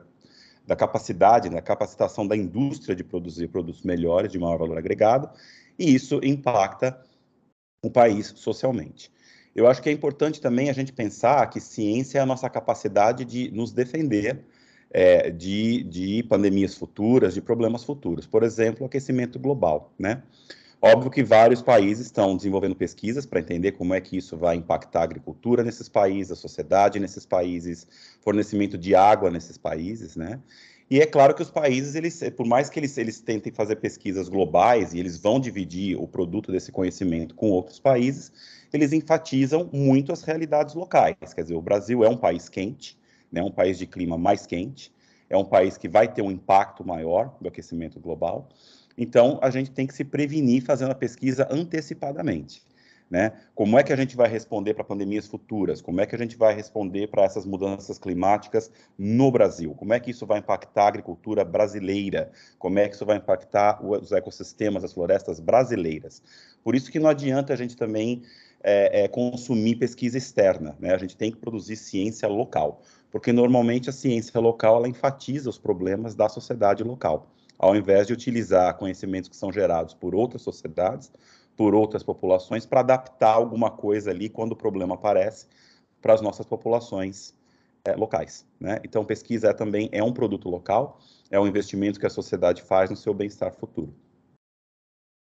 da 0.69 0.75
capacidade, 0.75 1.49
da 1.49 1.55
né, 1.55 1.61
capacitação 1.61 2.27
da 2.27 2.37
indústria 2.37 2.95
de 2.95 3.03
produzir 3.03 3.47
produtos 3.47 3.81
melhores, 3.81 4.31
de 4.31 4.37
maior 4.37 4.59
valor 4.59 4.77
agregado, 4.77 5.27
e 5.79 5.95
isso 5.95 6.21
impacta 6.23 7.03
o 7.83 7.89
país 7.89 8.31
socialmente. 8.35 9.11
Eu 9.59 9.67
acho 9.67 9.81
que 9.81 9.89
é 9.89 9.91
importante 9.91 10.39
também 10.39 10.69
a 10.69 10.73
gente 10.73 10.93
pensar 10.93 11.45
que 11.49 11.59
ciência 11.59 12.19
é 12.19 12.21
a 12.21 12.25
nossa 12.25 12.49
capacidade 12.49 13.25
de 13.25 13.51
nos 13.51 13.73
defender 13.73 14.39
é, 14.89 15.29
de, 15.29 15.83
de 15.83 16.23
pandemias 16.23 16.75
futuras, 16.75 17.33
de 17.33 17.41
problemas 17.41 17.83
futuros. 17.83 18.25
Por 18.25 18.43
exemplo, 18.43 18.85
aquecimento 18.85 19.37
global, 19.37 19.91
né? 19.99 20.23
Óbvio 20.81 21.11
que 21.11 21.21
vários 21.21 21.61
países 21.61 22.05
estão 22.05 22.37
desenvolvendo 22.37 22.73
pesquisas 22.73 23.25
para 23.25 23.41
entender 23.41 23.73
como 23.73 23.93
é 23.93 23.99
que 23.99 24.15
isso 24.15 24.37
vai 24.37 24.55
impactar 24.55 25.01
a 25.01 25.03
agricultura 25.03 25.61
nesses 25.61 25.89
países, 25.89 26.31
a 26.31 26.35
sociedade 26.37 26.97
nesses 26.97 27.25
países, 27.25 27.85
fornecimento 28.21 28.77
de 28.77 28.95
água 28.95 29.29
nesses 29.29 29.57
países, 29.57 30.15
né? 30.15 30.39
E 30.89 31.01
é 31.01 31.05
claro 31.05 31.35
que 31.35 31.41
os 31.41 31.51
países, 31.51 31.95
eles, 31.95 32.23
por 32.35 32.47
mais 32.47 32.69
que 32.69 32.79
eles, 32.79 32.97
eles 32.97 33.19
tentem 33.19 33.51
fazer 33.51 33.75
pesquisas 33.75 34.29
globais 34.29 34.93
e 34.93 34.99
eles 34.99 35.19
vão 35.19 35.37
dividir 35.37 35.95
o 36.01 36.07
produto 36.07 36.49
desse 36.49 36.71
conhecimento 36.71 37.35
com 37.35 37.51
outros 37.51 37.77
países, 37.77 38.31
eles 38.73 38.93
enfatizam 38.93 39.69
muito 39.71 40.11
as 40.11 40.23
realidades 40.23 40.75
locais. 40.75 41.33
Quer 41.33 41.41
dizer, 41.41 41.55
o 41.55 41.61
Brasil 41.61 42.03
é 42.03 42.09
um 42.09 42.17
país 42.17 42.49
quente, 42.49 42.97
né, 43.31 43.41
um 43.41 43.51
país 43.51 43.77
de 43.77 43.85
clima 43.85 44.17
mais 44.17 44.45
quente, 44.45 44.91
é 45.29 45.37
um 45.37 45.45
país 45.45 45.77
que 45.77 45.87
vai 45.87 46.07
ter 46.07 46.21
um 46.21 46.31
impacto 46.31 46.85
maior 46.85 47.35
do 47.39 47.47
aquecimento 47.47 47.99
global. 47.99 48.49
Então, 48.97 49.39
a 49.41 49.49
gente 49.49 49.71
tem 49.71 49.87
que 49.87 49.93
se 49.93 50.03
prevenir 50.03 50.63
fazendo 50.63 50.91
a 50.91 50.95
pesquisa 50.95 51.47
antecipadamente. 51.49 52.61
Né? 53.09 53.31
Como 53.55 53.77
é 53.79 53.81
que 53.83 53.91
a 53.91 53.95
gente 53.95 54.15
vai 54.15 54.29
responder 54.29 54.75
para 54.75 54.83
pandemias 54.83 55.25
futuras? 55.25 55.81
Como 55.81 55.99
é 55.99 56.05
que 56.05 56.13
a 56.13 56.17
gente 56.17 56.37
vai 56.37 56.53
responder 56.53 57.07
para 57.07 57.23
essas 57.23 57.43
mudanças 57.43 57.97
climáticas 57.97 58.71
no 58.95 59.31
Brasil? 59.31 59.73
Como 59.73 59.93
é 59.93 59.99
que 59.99 60.11
isso 60.11 60.27
vai 60.27 60.37
impactar 60.37 60.83
a 60.83 60.87
agricultura 60.89 61.43
brasileira? 61.43 62.31
Como 62.59 62.77
é 62.77 62.87
que 62.87 62.93
isso 62.93 63.07
vai 63.07 63.17
impactar 63.17 63.83
os 63.83 64.11
ecossistemas, 64.11 64.83
as 64.83 64.93
florestas 64.93 65.39
brasileiras? 65.39 66.21
Por 66.63 66.75
isso 66.75 66.91
que 66.91 66.99
não 66.99 67.09
adianta 67.09 67.51
a 67.51 67.55
gente 67.55 67.75
também 67.75 68.21
é, 68.61 69.03
é, 69.03 69.07
consumir 69.07 69.75
pesquisa 69.75 70.17
externa, 70.17 70.75
né? 70.79 70.93
A 70.93 70.97
gente 70.97 71.15
tem 71.15 71.31
que 71.31 71.37
produzir 71.37 71.75
ciência 71.75 72.27
local, 72.27 72.81
porque 73.11 73.31
normalmente 73.31 73.89
a 73.89 73.93
ciência 73.93 74.39
local 74.39 74.77
ela 74.77 74.87
enfatiza 74.87 75.49
os 75.49 75.57
problemas 75.57 76.15
da 76.15 76.27
sociedade 76.27 76.83
local, 76.83 77.31
ao 77.57 77.75
invés 77.75 78.07
de 78.07 78.13
utilizar 78.13 78.77
conhecimentos 78.77 79.29
que 79.29 79.35
são 79.35 79.51
gerados 79.51 79.93
por 79.93 80.13
outras 80.13 80.41
sociedades 80.41 81.11
por 81.59 81.75
outras 81.75 82.01
populações 82.01 82.65
para 82.65 82.79
adaptar 82.79 83.33
alguma 83.33 83.69
coisa 83.69 84.11
ali 84.11 84.29
quando 84.29 84.53
o 84.53 84.55
problema 84.55 84.95
aparece 84.95 85.45
para 86.01 86.13
as 86.13 86.21
nossas 86.21 86.45
populações 86.45 87.35
é, 87.83 87.97
locais. 87.97 88.47
Né? 88.57 88.79
Então, 88.81 89.03
pesquisa 89.03 89.49
é, 89.49 89.53
também 89.53 89.89
é 89.91 90.01
um 90.01 90.13
produto 90.13 90.47
local, 90.47 91.01
é 91.29 91.37
um 91.37 91.45
investimento 91.45 91.99
que 91.99 92.05
a 92.05 92.09
sociedade 92.09 92.61
faz 92.61 92.89
no 92.89 92.95
seu 92.95 93.13
bem-estar 93.13 93.53
futuro. 93.53 93.93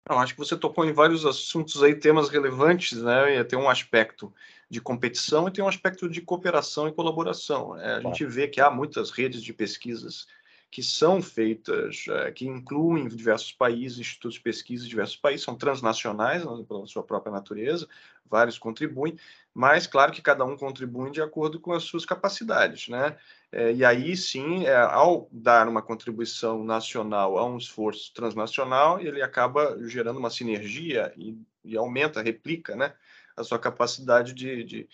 Não, 0.09 0.19
acho 0.19 0.33
que 0.33 0.39
você 0.39 0.57
tocou 0.57 0.85
em 0.87 0.93
vários 0.93 1.27
assuntos 1.27 1.83
aí, 1.83 1.95
temas 1.95 2.31
relevantes, 2.31 3.03
né? 3.03 3.37
E 3.37 3.45
tem 3.45 3.59
um 3.59 3.69
aspecto 3.69 4.33
de 4.71 4.81
competição 4.81 5.47
e 5.47 5.51
tem 5.51 5.63
um 5.63 5.69
aspecto 5.69 6.09
de 6.09 6.21
cooperação 6.21 6.89
e 6.89 6.93
colaboração. 6.93 7.75
Né? 7.75 7.95
A 7.95 8.01
gente 8.01 8.25
vê 8.25 8.49
que 8.49 8.61
há 8.61 8.71
muitas 8.71 9.11
redes 9.11 9.43
de 9.43 9.53
pesquisas 9.53 10.27
que 10.71 10.83
são 10.83 11.23
feitas, 11.23 12.05
é, 12.09 12.31
que 12.31 12.47
incluem 12.47 13.09
diversos 13.09 13.53
países, 13.53 13.99
institutos 13.99 14.35
de 14.35 14.41
pesquisa 14.41 14.85
de 14.85 14.91
diversos 14.91 15.17
países, 15.17 15.45
são 15.45 15.55
transnacionais 15.55 16.45
né, 16.45 16.65
pela 16.69 16.87
sua 16.87 17.03
própria 17.03 17.33
natureza, 17.33 17.89
vários 18.29 18.59
contribuem, 18.59 19.17
mas 19.55 19.87
claro 19.87 20.13
que 20.13 20.21
cada 20.21 20.45
um 20.45 20.57
contribui 20.57 21.11
de 21.11 21.23
acordo 21.23 21.59
com 21.59 21.73
as 21.73 21.85
suas 21.85 22.05
capacidades, 22.05 22.89
né? 22.89 23.17
É, 23.51 23.73
e 23.73 23.83
aí 23.83 24.15
sim, 24.15 24.67
é, 24.67 24.77
ao 24.77 25.27
dar 25.33 25.67
uma 25.67 25.81
contribuição 25.81 26.63
nacional 26.63 27.39
a 27.39 27.47
um 27.47 27.57
esforço 27.57 28.13
transnacional, 28.13 29.01
ele 29.01 29.23
acaba 29.23 29.79
gerando 29.89 30.19
uma 30.19 30.29
sinergia 30.29 31.13
e, 31.17 31.35
e 31.65 31.77
aumenta, 31.79 32.21
replica, 32.21 32.77
né, 32.77 32.93
a 33.35 33.43
sua 33.43 33.59
capacidade 33.59 34.35
de, 34.35 34.65
de, 34.65 34.89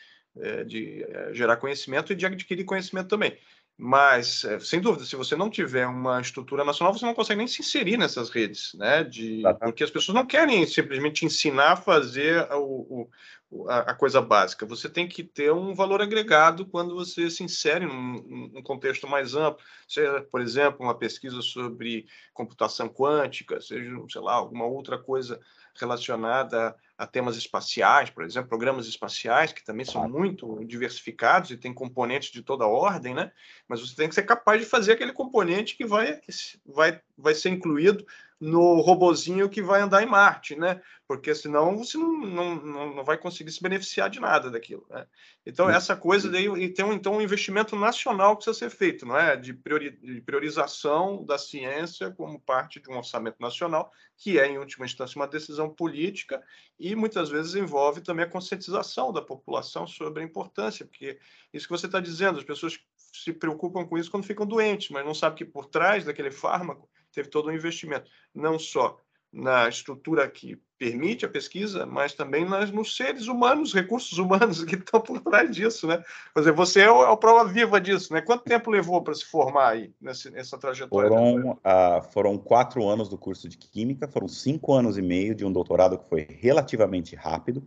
de, 0.66 1.06
gerar 1.32 1.56
conhecimento 1.56 2.12
e 2.12 2.16
de 2.16 2.26
adquirir 2.26 2.64
conhecimento 2.64 3.08
também. 3.08 3.36
Mas, 3.76 4.44
é, 4.44 4.60
sem 4.60 4.80
dúvida, 4.80 5.04
se 5.04 5.16
você 5.16 5.34
não 5.34 5.50
tiver 5.50 5.86
uma 5.86 6.20
estrutura 6.20 6.64
nacional, 6.64 6.94
você 6.94 7.04
não 7.04 7.14
consegue 7.14 7.38
nem 7.38 7.48
se 7.48 7.60
inserir 7.60 7.96
nessas 7.96 8.30
redes, 8.30 8.72
né? 8.74 9.02
De, 9.02 9.42
porque 9.60 9.82
as 9.82 9.90
pessoas 9.90 10.14
não 10.14 10.24
querem 10.24 10.64
simplesmente 10.64 11.24
ensinar 11.26 11.72
a 11.72 11.76
fazer 11.76 12.46
o, 12.52 13.10
o, 13.50 13.68
a, 13.68 13.78
a, 13.78 13.94
coisa 13.94 14.22
básica. 14.22 14.64
Você 14.64 14.88
tem 14.88 15.08
que 15.08 15.24
ter 15.24 15.52
um 15.52 15.74
valor 15.74 16.00
agregado 16.00 16.64
quando 16.66 16.94
você 16.94 17.28
se 17.28 17.42
insere 17.42 17.84
num, 17.84 18.50
num 18.52 18.62
contexto 18.62 19.08
mais 19.08 19.34
amplo. 19.34 19.64
Seja, 19.88 20.24
por 20.30 20.40
exemplo, 20.40 20.86
uma 20.86 20.96
pesquisa 20.96 21.42
sobre 21.42 22.06
computação 22.32 22.88
quântica, 22.88 23.60
seja, 23.60 23.90
sei 24.08 24.20
lá, 24.20 24.34
alguma 24.34 24.66
outra 24.66 24.98
coisa 24.98 25.40
relacionada 25.74 26.76
a 26.96 27.06
temas 27.06 27.36
espaciais, 27.36 28.10
por 28.10 28.24
exemplo, 28.24 28.48
programas 28.48 28.86
espaciais, 28.86 29.52
que 29.52 29.64
também 29.64 29.84
são 29.84 30.08
muito 30.08 30.64
diversificados 30.64 31.50
e 31.50 31.56
têm 31.56 31.74
componentes 31.74 32.30
de 32.30 32.42
toda 32.42 32.66
ordem, 32.66 33.14
né? 33.14 33.32
Mas 33.68 33.80
você 33.80 33.96
tem 33.96 34.08
que 34.08 34.14
ser 34.14 34.22
capaz 34.22 34.60
de 34.60 34.66
fazer 34.66 34.92
aquele 34.92 35.12
componente 35.12 35.76
que 35.76 35.84
vai, 35.84 36.20
vai, 36.64 37.00
vai 37.18 37.34
ser 37.34 37.50
incluído 37.50 38.06
no 38.44 38.80
robozinho 38.82 39.48
que 39.48 39.62
vai 39.62 39.80
andar 39.80 40.02
em 40.02 40.06
Marte, 40.06 40.54
né? 40.54 40.78
Porque 41.08 41.34
senão 41.34 41.78
você 41.78 41.96
não, 41.96 42.12
não, 42.20 42.94
não 42.96 43.04
vai 43.04 43.16
conseguir 43.16 43.50
se 43.50 43.62
beneficiar 43.62 44.10
de 44.10 44.20
nada 44.20 44.50
daquilo, 44.50 44.86
né? 44.90 45.06
Então, 45.46 45.70
essa 45.70 45.96
coisa 45.96 46.30
daí, 46.30 46.44
e 46.44 46.68
tem 46.68 46.84
um, 46.84 46.92
então 46.92 47.14
um 47.14 47.22
investimento 47.22 47.74
nacional 47.74 48.36
que 48.36 48.44
precisa 48.44 48.68
ser 48.68 48.76
feito, 48.76 49.06
não 49.06 49.16
é? 49.16 49.34
De, 49.34 49.54
priori, 49.54 49.92
de 49.92 50.20
priorização 50.20 51.24
da 51.24 51.38
ciência 51.38 52.10
como 52.10 52.38
parte 52.38 52.80
de 52.80 52.90
um 52.90 52.98
orçamento 52.98 53.36
nacional, 53.40 53.90
que 54.14 54.38
é, 54.38 54.46
em 54.46 54.58
última 54.58 54.84
instância, 54.84 55.18
uma 55.18 55.26
decisão 55.26 55.70
política 55.70 56.42
e 56.78 56.94
muitas 56.94 57.30
vezes 57.30 57.54
envolve 57.54 58.02
também 58.02 58.26
a 58.26 58.30
conscientização 58.30 59.10
da 59.10 59.22
população 59.22 59.86
sobre 59.86 60.22
a 60.22 60.26
importância, 60.26 60.84
porque 60.84 61.18
isso 61.50 61.66
que 61.66 61.72
você 61.72 61.86
está 61.86 61.98
dizendo, 61.98 62.38
as 62.38 62.44
pessoas 62.44 62.78
se 62.96 63.32
preocupam 63.32 63.86
com 63.86 63.96
isso 63.96 64.10
quando 64.10 64.26
ficam 64.26 64.44
doentes, 64.44 64.90
mas 64.90 65.04
não 65.04 65.14
sabem 65.14 65.38
que 65.38 65.44
por 65.46 65.64
trás 65.64 66.04
daquele 66.04 66.30
fármaco 66.30 66.90
teve 67.14 67.28
todo 67.28 67.48
um 67.48 67.52
investimento, 67.52 68.10
não 68.34 68.58
só 68.58 68.98
na 69.32 69.68
estrutura 69.68 70.28
que 70.28 70.56
permite 70.78 71.24
a 71.24 71.28
pesquisa, 71.28 71.86
mas 71.86 72.14
também 72.14 72.44
nas, 72.44 72.70
nos 72.70 72.96
seres 72.96 73.26
humanos, 73.26 73.72
recursos 73.72 74.18
humanos 74.18 74.62
que 74.64 74.76
estão 74.76 75.00
por 75.00 75.20
trás 75.20 75.54
disso, 75.54 75.86
né? 75.86 76.02
Quer 76.32 76.40
dizer, 76.40 76.52
você 76.52 76.80
é, 76.82 76.90
o, 76.90 77.02
é 77.04 77.12
a 77.12 77.16
prova 77.16 77.50
viva 77.50 77.80
disso, 77.80 78.12
né? 78.12 78.20
Quanto 78.20 78.44
tempo 78.44 78.70
levou 78.70 79.02
para 79.02 79.14
se 79.14 79.24
formar 79.24 79.70
aí 79.70 79.92
nessa, 80.00 80.30
nessa 80.30 80.58
trajetória? 80.58 81.08
Foram, 81.08 81.58
ah, 81.64 82.02
foram 82.12 82.38
quatro 82.38 82.86
anos 82.86 83.08
do 83.08 83.18
curso 83.18 83.48
de 83.48 83.56
Química, 83.56 84.06
foram 84.06 84.28
cinco 84.28 84.72
anos 84.72 84.98
e 84.98 85.02
meio 85.02 85.34
de 85.34 85.44
um 85.44 85.52
doutorado 85.52 85.98
que 85.98 86.08
foi 86.08 86.26
relativamente 86.28 87.16
rápido, 87.16 87.66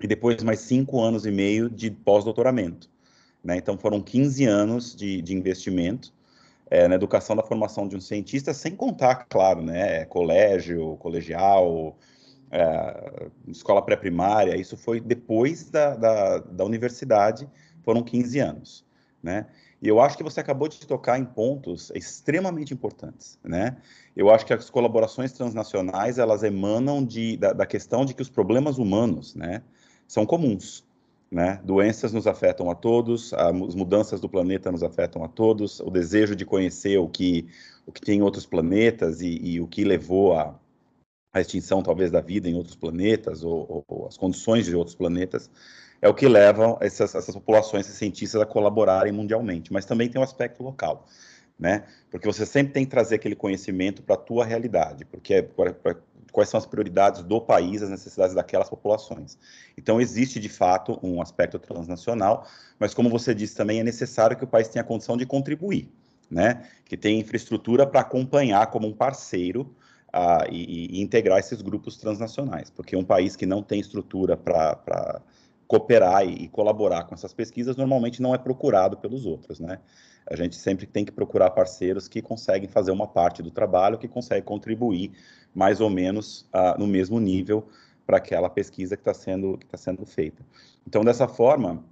e 0.00 0.06
depois 0.06 0.42
mais 0.42 0.60
cinco 0.60 1.00
anos 1.00 1.26
e 1.26 1.30
meio 1.30 1.70
de 1.70 1.90
pós-doutoramento. 1.90 2.90
Né? 3.42 3.56
Então, 3.56 3.76
foram 3.76 4.00
15 4.00 4.44
anos 4.44 4.96
de, 4.96 5.20
de 5.20 5.34
investimento, 5.34 6.12
é, 6.72 6.88
na 6.88 6.94
educação 6.94 7.36
da 7.36 7.42
formação 7.42 7.86
de 7.86 7.94
um 7.94 8.00
cientista, 8.00 8.54
sem 8.54 8.74
contar, 8.74 9.26
claro, 9.28 9.60
né, 9.60 10.06
colégio, 10.06 10.96
colegial, 10.96 11.98
é, 12.50 13.28
escola 13.46 13.82
pré-primária, 13.82 14.58
isso 14.58 14.74
foi 14.74 14.98
depois 14.98 15.68
da, 15.68 15.94
da, 15.94 16.38
da, 16.38 16.64
universidade, 16.64 17.46
foram 17.82 18.02
15 18.02 18.38
anos, 18.38 18.86
né? 19.22 19.44
E 19.82 19.88
eu 19.88 20.00
acho 20.00 20.16
que 20.16 20.22
você 20.22 20.40
acabou 20.40 20.66
de 20.66 20.80
tocar 20.86 21.18
em 21.18 21.26
pontos 21.26 21.92
extremamente 21.94 22.72
importantes, 22.72 23.38
né? 23.44 23.76
Eu 24.16 24.30
acho 24.30 24.46
que 24.46 24.54
as 24.54 24.70
colaborações 24.70 25.30
transnacionais, 25.30 26.18
elas 26.18 26.42
emanam 26.42 27.04
de, 27.04 27.36
da, 27.36 27.52
da 27.52 27.66
questão 27.66 28.06
de 28.06 28.14
que 28.14 28.22
os 28.22 28.30
problemas 28.30 28.78
humanos, 28.78 29.34
né, 29.34 29.62
são 30.08 30.24
comuns, 30.24 30.86
né? 31.32 31.58
Doenças 31.64 32.12
nos 32.12 32.26
afetam 32.26 32.70
a 32.70 32.74
todos, 32.74 33.32
as 33.32 33.74
mudanças 33.74 34.20
do 34.20 34.28
planeta 34.28 34.70
nos 34.70 34.82
afetam 34.82 35.24
a 35.24 35.28
todos, 35.28 35.80
o 35.80 35.90
desejo 35.90 36.36
de 36.36 36.44
conhecer 36.44 36.98
o 36.98 37.08
que, 37.08 37.48
o 37.86 37.90
que 37.90 38.02
tem 38.02 38.18
em 38.18 38.22
outros 38.22 38.44
planetas 38.44 39.22
e, 39.22 39.40
e 39.42 39.58
o 39.58 39.66
que 39.66 39.82
levou 39.82 40.34
à, 40.34 40.54
à, 41.32 41.40
extinção, 41.40 41.82
talvez, 41.82 42.10
da 42.10 42.20
vida 42.20 42.50
em 42.50 42.54
outros 42.54 42.76
planetas, 42.76 43.42
ou, 43.42 43.66
ou, 43.66 43.84
ou, 43.88 44.06
as 44.06 44.18
condições 44.18 44.66
de 44.66 44.76
outros 44.76 44.94
planetas, 44.94 45.50
é 46.02 46.08
o 46.08 46.12
que 46.12 46.28
leva 46.28 46.76
essas, 46.82 47.14
essas 47.14 47.34
populações, 47.34 47.86
esses 47.86 47.96
cientistas, 47.96 48.38
a 48.38 48.44
colaborarem 48.44 49.12
mundialmente. 49.12 49.72
Mas 49.72 49.86
também 49.86 50.10
tem 50.10 50.20
um 50.20 50.24
aspecto 50.24 50.62
local. 50.62 51.06
Né? 51.58 51.84
Porque 52.10 52.26
você 52.26 52.44
sempre 52.44 52.74
tem 52.74 52.84
que 52.84 52.90
trazer 52.90 53.14
aquele 53.14 53.36
conhecimento 53.36 54.02
para 54.02 54.16
a 54.16 54.18
tua 54.18 54.44
realidade, 54.44 55.06
porque 55.06 55.32
é, 55.32 55.48
quais 56.32 56.48
são 56.48 56.58
as 56.58 56.66
prioridades 56.66 57.22
do 57.22 57.40
país, 57.40 57.82
as 57.82 57.90
necessidades 57.90 58.34
daquelas 58.34 58.68
populações. 58.68 59.38
Então, 59.76 60.00
existe 60.00 60.40
de 60.40 60.48
fato 60.48 60.98
um 61.02 61.20
aspecto 61.20 61.58
transnacional, 61.58 62.46
mas 62.78 62.94
como 62.94 63.10
você 63.10 63.34
disse 63.34 63.54
também, 63.54 63.78
é 63.78 63.84
necessário 63.84 64.36
que 64.36 64.44
o 64.44 64.46
país 64.46 64.68
tenha 64.68 64.82
condição 64.82 65.16
de 65.16 65.26
contribuir, 65.26 65.92
né? 66.30 66.66
Que 66.86 66.96
tenha 66.96 67.20
infraestrutura 67.20 67.86
para 67.86 68.00
acompanhar 68.00 68.66
como 68.68 68.88
um 68.88 68.92
parceiro 68.92 69.74
uh, 70.12 70.50
e, 70.50 70.96
e, 70.98 71.02
integrar 71.02 71.38
esses 71.38 71.60
grupos 71.60 71.96
transnacionais, 71.96 72.70
porque 72.70 72.96
um 72.96 73.04
país 73.04 73.36
que 73.36 73.46
não 73.46 73.62
tem 73.62 73.78
estrutura 73.78 74.36
para 74.36 75.20
cooperar 75.72 76.28
e, 76.28 76.48
colaborar 76.48 77.04
com 77.04 77.14
essas 77.14 77.32
pesquisas 77.32 77.76
normalmente 77.76 78.20
não 78.20 78.34
é 78.34 78.38
procurado 78.38 78.98
pelos 78.98 79.24
outros, 79.24 79.58
né? 79.58 79.78
A 80.26 80.36
gente 80.36 80.54
sempre 80.54 80.84
tem 80.86 81.02
que 81.02 81.10
procurar 81.10 81.48
parceiros 81.48 82.06
que 82.06 82.20
conseguem 82.20 82.68
fazer 82.68 82.90
uma 82.90 83.08
parte 83.08 83.42
do 83.42 83.50
trabalho, 83.50 83.96
que 83.96 84.06
conseguem 84.06 84.42
contribuir 84.42 85.12
mais 85.54 85.80
ou 85.80 85.88
menos 85.88 86.42
uh, 86.54 86.78
no 86.78 86.86
mesmo 86.86 87.18
nível 87.18 87.66
para 88.06 88.18
aquela 88.18 88.50
pesquisa 88.50 88.98
que 88.98 89.00
está 89.00 89.14
sendo, 89.14 89.56
que 89.56 89.64
tá 89.64 89.78
sendo 89.78 90.04
feita. 90.04 90.44
Então, 90.86 91.02
dessa 91.02 91.26
forma, 91.26 91.82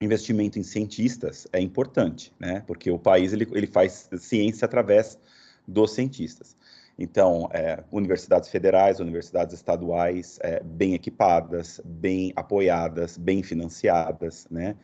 investimento 0.00 0.58
em 0.58 0.64
cientistas 0.64 1.46
é 1.52 1.60
importante, 1.60 2.32
né? 2.40 2.64
Porque 2.66 2.90
o 2.90 2.98
país 2.98 3.32
ele, 3.32 3.46
ele 3.52 3.68
faz 3.68 4.10
ciência 4.18 4.64
através 4.64 5.16
dos 5.66 5.92
cientistas. 5.92 6.56
Então, 6.98 7.48
é, 7.52 7.82
universidades 7.90 8.48
federais, 8.48 9.00
universidades 9.00 9.54
estaduais 9.54 10.38
é, 10.42 10.62
bem 10.62 10.94
equipadas, 10.94 11.80
bem 11.84 12.32
apoiadas, 12.36 13.16
bem 13.16 13.42
financiadas, 13.42 14.46
né? 14.50 14.76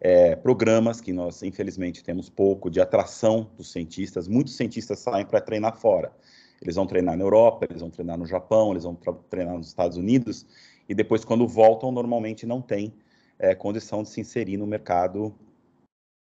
É, 0.00 0.34
programas 0.34 1.00
que 1.00 1.12
nós, 1.12 1.44
infelizmente, 1.44 2.02
temos 2.02 2.28
pouco 2.28 2.68
de 2.68 2.80
atração 2.80 3.48
dos 3.56 3.70
cientistas. 3.70 4.26
Muitos 4.26 4.56
cientistas 4.56 4.98
saem 4.98 5.24
para 5.24 5.40
treinar 5.40 5.76
fora. 5.76 6.12
Eles 6.60 6.74
vão 6.74 6.86
treinar 6.86 7.16
na 7.16 7.22
Europa, 7.22 7.66
eles 7.70 7.80
vão 7.80 7.90
treinar 7.90 8.18
no 8.18 8.26
Japão, 8.26 8.72
eles 8.72 8.82
vão 8.82 8.96
treinar 9.30 9.56
nos 9.56 9.68
Estados 9.68 9.96
Unidos, 9.96 10.44
e 10.88 10.94
depois, 10.94 11.24
quando 11.24 11.46
voltam, 11.46 11.92
normalmente 11.92 12.44
não 12.44 12.60
tem 12.60 12.92
é, 13.38 13.54
condição 13.54 14.02
de 14.02 14.08
se 14.08 14.20
inserir 14.20 14.56
no 14.56 14.66
mercado 14.66 15.34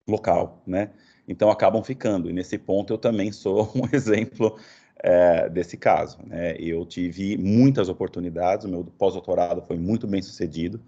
local, 0.08 0.62
né? 0.66 0.92
Então, 1.28 1.50
acabam 1.50 1.84
ficando. 1.84 2.30
E 2.30 2.34
nesse 2.34 2.58
ponto, 2.58 2.94
eu 2.94 2.98
também 2.98 3.32
sou 3.32 3.72
um 3.76 3.96
exemplo 3.96 4.58
é, 5.04 5.50
desse 5.50 5.76
caso. 5.76 6.20
Né? 6.26 6.56
Eu 6.58 6.86
tive 6.86 7.38
muitas 7.38 7.90
oportunidades, 7.90 8.66
o 8.66 8.70
meu 8.70 8.84
pós-doutorado 8.84 9.62
foi 9.62 9.78
muito 9.78 10.08
bem 10.08 10.22
sucedido, 10.22 10.80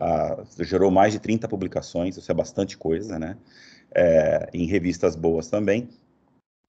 uh, 0.00 0.64
gerou 0.64 0.90
mais 0.90 1.12
de 1.12 1.18
30 1.18 1.48
publicações, 1.48 2.16
isso 2.16 2.30
é 2.30 2.34
bastante 2.34 2.78
coisa, 2.78 3.18
né? 3.18 3.36
É, 3.94 4.50
em 4.52 4.66
revistas 4.66 5.16
boas 5.16 5.48
também. 5.48 5.88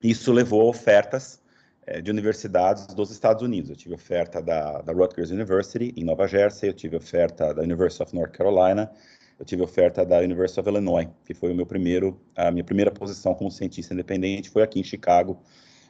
Isso 0.02 0.32
levou 0.32 0.62
a 0.62 0.66
ofertas 0.66 1.42
é, 1.86 2.02
de 2.02 2.10
universidades 2.10 2.88
dos 2.88 3.12
Estados 3.12 3.44
Unidos. 3.44 3.70
Eu 3.70 3.76
tive 3.76 3.94
oferta 3.94 4.42
da, 4.42 4.82
da 4.82 4.94
Rutgers 4.94 5.30
University, 5.30 5.94
em 5.98 6.06
Nova 6.06 6.28
Jersey, 6.28 6.70
eu 6.70 6.74
tive 6.74 6.96
oferta 6.96 7.54
da 7.54 7.62
University 7.62 8.02
of 8.02 8.16
North 8.16 8.32
Carolina, 8.32 8.90
eu 9.38 9.46
tive 9.46 9.62
oferta 9.62 10.06
da 10.06 10.20
University 10.20 10.62
of 10.62 10.70
Illinois, 10.70 11.10
que 11.26 11.34
foi 11.34 11.52
o 11.52 11.56
meu 11.56 11.66
primeiro, 11.66 12.20
a 12.36 12.50
minha 12.52 12.64
primeira 12.64 12.90
posição 12.90 13.36
como 13.36 13.52
cientista 13.52 13.94
independente, 13.94 14.50
foi 14.50 14.64
aqui 14.64 14.80
em 14.80 14.84
Chicago, 14.84 15.42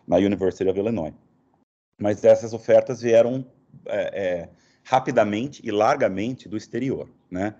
na 0.09 0.17
University 0.17 0.67
of 0.67 0.79
Illinois. 0.79 1.13
Mas 2.01 2.23
essas 2.23 2.51
ofertas 2.51 2.99
vieram 2.99 3.45
é, 3.85 4.23
é, 4.23 4.49
rapidamente 4.83 5.61
e 5.63 5.69
largamente 5.69 6.49
do 6.49 6.57
exterior, 6.57 7.07
né? 7.29 7.55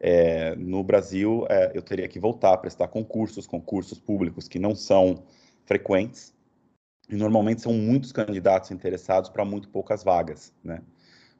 É, 0.00 0.56
no 0.56 0.82
Brasil, 0.82 1.46
é, 1.48 1.70
eu 1.74 1.80
teria 1.80 2.08
que 2.08 2.18
voltar 2.18 2.54
a 2.54 2.58
prestar 2.58 2.88
concursos, 2.88 3.46
concursos 3.46 4.00
públicos 4.00 4.48
que 4.48 4.58
não 4.58 4.74
são 4.74 5.22
frequentes, 5.64 6.34
e 7.08 7.14
normalmente 7.14 7.60
são 7.60 7.72
muitos 7.72 8.10
candidatos 8.10 8.72
interessados 8.72 9.30
para 9.30 9.44
muito 9.44 9.68
poucas 9.68 10.02
vagas, 10.02 10.52
né? 10.64 10.82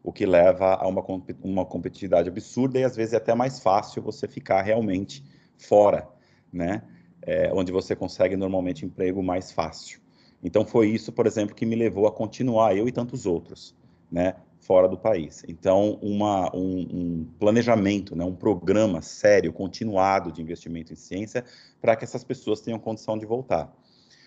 O 0.01 0.13
que 0.13 0.27
leva 0.27 0.75
a 0.75 0.87
uma, 0.87 1.05
uma 1.43 1.65
competitividade 1.65 2.29
absurda 2.29 2.79
e 2.79 2.85
às 2.85 2.95
vezes 2.95 3.15
é 3.15 3.17
até 3.17 3.35
mais 3.35 3.59
fácil 3.59 4.03
você 4.03 4.29
ficar 4.29 4.63
realmente 4.63 5.25
fora, 5.59 6.09
né? 6.53 6.83
É, 7.23 7.53
onde 7.53 7.73
você 7.73 7.97
consegue 7.97 8.37
normalmente 8.37 8.85
emprego 8.85 9.23
mais 9.23 9.51
fácil. 9.51 10.02
Então 10.43 10.65
foi 10.65 10.89
isso, 10.89 11.13
por 11.13 11.27
exemplo, 11.27 11.55
que 11.55 11.65
me 11.65 11.77
levou 11.77 12.07
a 12.07 12.13
continuar, 12.13 12.77
eu 12.77 12.89
e 12.89 12.93
tantos 12.93 13.27
outros, 13.27 13.75
né, 14.11 14.35
fora 14.61 14.89
do 14.89 14.99
país. 14.99 15.45
Então, 15.47 15.99
uma, 16.03 16.55
um, 16.55 16.81
um, 16.81 17.29
planejamento, 17.39 18.17
né, 18.17 18.25
um 18.25 18.35
programa 18.35 19.01
sério, 19.01 19.53
continuado 19.53 20.33
de 20.33 20.43
investimento 20.43 20.93
em 20.93 20.97
ciência, 20.97 21.45
para 21.81 21.95
que 21.95 22.05
essas 22.05 22.25
pessoas 22.25 22.61
tenham 22.61 22.79
condição 22.79 23.17
de 23.17 23.25
voltar. 23.25 23.73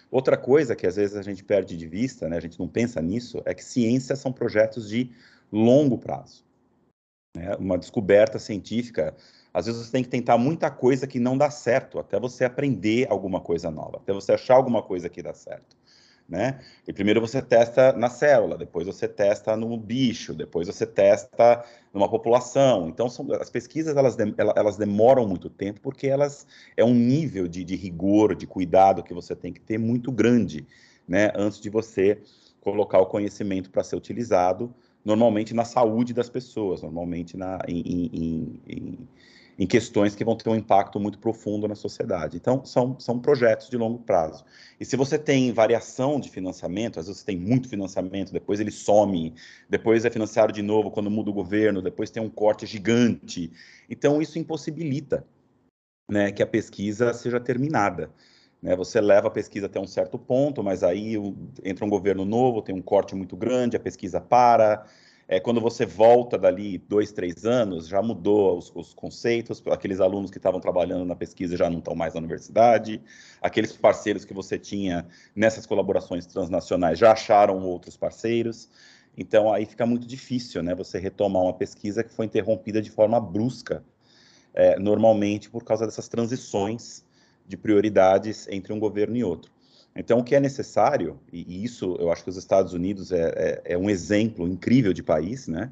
Outra 0.09 0.37
coisa 0.37 0.75
que 0.75 0.87
às 0.87 0.95
vezes 0.95 1.17
a 1.17 1.21
gente 1.21 1.43
perde 1.43 1.75
de 1.75 1.87
vista, 1.87 2.29
né, 2.29 2.37
a 2.37 2.41
gente 2.41 2.59
não 2.59 2.67
pensa 2.67 3.01
nisso, 3.01 3.41
é 3.45 3.53
que 3.53 3.63
ciência 3.63 4.15
são 4.15 4.31
projetos 4.31 4.87
de 4.89 5.11
longo 5.51 5.97
prazo. 5.97 6.45
Né? 7.35 7.53
Uma 7.57 7.77
descoberta 7.77 8.39
científica, 8.39 9.13
às 9.53 9.65
vezes 9.65 9.85
você 9.85 9.91
tem 9.91 10.03
que 10.03 10.09
tentar 10.09 10.37
muita 10.37 10.71
coisa 10.71 11.05
que 11.05 11.19
não 11.19 11.37
dá 11.37 11.49
certo, 11.49 11.99
até 11.99 12.17
você 12.17 12.45
aprender 12.45 13.07
alguma 13.09 13.41
coisa 13.41 13.69
nova, 13.69 13.97
até 13.97 14.13
você 14.13 14.33
achar 14.33 14.55
alguma 14.55 14.81
coisa 14.81 15.09
que 15.09 15.21
dá 15.21 15.33
certo 15.33 15.75
né? 16.27 16.59
E 16.87 16.91
primeiro 16.91 17.21
você 17.21 17.41
testa 17.41 17.93
na 17.93 18.09
célula, 18.09 18.57
depois 18.57 18.87
você 18.87 19.07
testa 19.07 19.55
no 19.55 19.77
bicho, 19.77 20.33
depois 20.33 20.67
você 20.67 20.85
testa 20.85 21.63
numa 21.93 22.09
população. 22.09 22.89
Então, 22.89 23.07
são, 23.07 23.31
as 23.33 23.49
pesquisas 23.49 23.95
elas, 23.95 24.17
elas 24.55 24.77
demoram 24.77 25.27
muito 25.27 25.49
tempo 25.49 25.79
porque 25.81 26.07
elas 26.07 26.47
é 26.75 26.83
um 26.83 26.95
nível 26.95 27.47
de, 27.47 27.63
de 27.63 27.75
rigor, 27.75 28.35
de 28.35 28.47
cuidado 28.47 29.03
que 29.03 29.13
você 29.13 29.35
tem 29.35 29.53
que 29.53 29.61
ter 29.61 29.77
muito 29.77 30.11
grande, 30.11 30.65
né? 31.07 31.31
Antes 31.35 31.59
de 31.59 31.69
você 31.69 32.19
colocar 32.59 32.99
o 32.99 33.05
conhecimento 33.05 33.69
para 33.69 33.83
ser 33.83 33.95
utilizado, 33.95 34.73
normalmente 35.03 35.53
na 35.53 35.63
saúde 35.63 36.11
das 36.11 36.29
pessoas, 36.29 36.81
normalmente 36.81 37.37
na, 37.37 37.59
em, 37.67 37.81
em, 37.81 38.59
em 38.67 39.07
em 39.57 39.65
questões 39.65 40.15
que 40.15 40.25
vão 40.25 40.35
ter 40.35 40.49
um 40.49 40.55
impacto 40.55 40.99
muito 40.99 41.17
profundo 41.17 41.67
na 41.67 41.75
sociedade. 41.75 42.35
Então, 42.35 42.65
são, 42.65 42.99
são 42.99 43.19
projetos 43.19 43.69
de 43.69 43.77
longo 43.77 43.99
prazo. 43.99 44.43
E 44.79 44.83
se 44.83 44.97
você 44.97 45.17
tem 45.17 45.51
variação 45.53 46.19
de 46.19 46.29
financiamento, 46.29 46.99
às 46.99 47.07
vezes 47.07 47.21
você 47.21 47.25
tem 47.25 47.37
muito 47.37 47.69
financiamento, 47.69 48.33
depois 48.33 48.59
ele 48.59 48.71
some, 48.71 49.33
depois 49.69 50.03
é 50.03 50.09
financiado 50.09 50.51
de 50.51 50.61
novo 50.61 50.91
quando 50.91 51.09
muda 51.09 51.29
o 51.29 51.33
governo, 51.33 51.81
depois 51.81 52.11
tem 52.11 52.21
um 52.21 52.29
corte 52.29 52.65
gigante. 52.65 53.51
Então, 53.89 54.21
isso 54.21 54.37
impossibilita 54.37 55.25
né, 56.09 56.31
que 56.31 56.43
a 56.43 56.47
pesquisa 56.47 57.13
seja 57.13 57.39
terminada. 57.39 58.11
Né, 58.61 58.75
você 58.75 58.99
leva 58.99 59.27
a 59.27 59.31
pesquisa 59.31 59.67
até 59.67 59.79
um 59.79 59.87
certo 59.87 60.19
ponto, 60.19 60.61
mas 60.63 60.83
aí 60.83 61.15
entra 61.63 61.85
um 61.85 61.89
governo 61.89 62.25
novo, 62.25 62.61
tem 62.61 62.75
um 62.75 62.81
corte 62.81 63.15
muito 63.15 63.37
grande, 63.37 63.77
a 63.77 63.79
pesquisa 63.79 64.19
para, 64.19 64.85
é, 65.27 65.39
quando 65.39 65.59
você 65.59 65.85
volta 65.85 66.37
dali 66.37 66.77
dois, 66.77 67.11
três 67.11 67.45
anos, 67.45 67.87
já 67.87 68.01
mudou 68.01 68.57
os, 68.57 68.71
os 68.75 68.93
conceitos, 68.93 69.61
aqueles 69.71 69.99
alunos 69.99 70.29
que 70.29 70.37
estavam 70.37 70.59
trabalhando 70.59 71.03
na 71.03 71.15
pesquisa 71.15 71.57
já 71.57 71.67
não 71.69 71.79
estão 71.79 71.95
mais 71.95 72.13
na 72.13 72.19
universidade, 72.19 73.01
aqueles 73.41 73.71
parceiros 73.71 74.23
que 74.23 74.33
você 74.33 74.59
tinha 74.59 75.07
nessas 75.35 75.65
colaborações 75.65 76.27
transnacionais 76.27 76.99
já 76.99 77.11
acharam 77.11 77.59
outros 77.63 77.97
parceiros. 77.97 78.69
Então, 79.17 79.51
aí 79.51 79.65
fica 79.65 79.85
muito 79.85 80.05
difícil, 80.05 80.61
né, 80.61 80.75
você 80.75 80.99
retomar 80.99 81.41
uma 81.41 81.53
pesquisa 81.53 82.03
que 82.03 82.13
foi 82.13 82.25
interrompida 82.25 82.81
de 82.81 82.91
forma 82.91 83.19
brusca, 83.19 83.83
é, 84.53 84.77
normalmente 84.77 85.49
por 85.49 85.63
causa 85.63 85.85
dessas 85.85 86.07
transições 86.07 87.03
de 87.47 87.57
prioridades 87.57 88.47
entre 88.49 88.73
um 88.73 88.79
governo 88.79 89.15
e 89.15 89.23
outro. 89.23 89.54
Então, 89.95 90.19
o 90.19 90.23
que 90.23 90.35
é 90.35 90.39
necessário, 90.39 91.19
e, 91.31 91.63
isso 91.63 91.95
eu 91.99 92.11
acho 92.11 92.23
que 92.23 92.29
os 92.29 92.37
Estados 92.37 92.73
Unidos 92.73 93.11
é, 93.11 93.61
é, 93.65 93.73
é 93.73 93.77
um 93.77 93.89
exemplo 93.89 94.47
incrível 94.47 94.91
de 94.91 95.01
país, 95.01 95.47
né? 95.47 95.71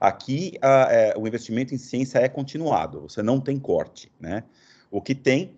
Aqui 0.00 0.56
a, 0.62 0.92
é, 0.92 1.14
o 1.16 1.26
investimento 1.26 1.74
em 1.74 1.78
ciência 1.78 2.18
é 2.18 2.28
continuado, 2.28 3.02
você 3.02 3.22
não 3.22 3.40
tem 3.40 3.58
corte, 3.58 4.12
né? 4.20 4.44
O 4.90 5.00
que 5.00 5.14
tem 5.14 5.56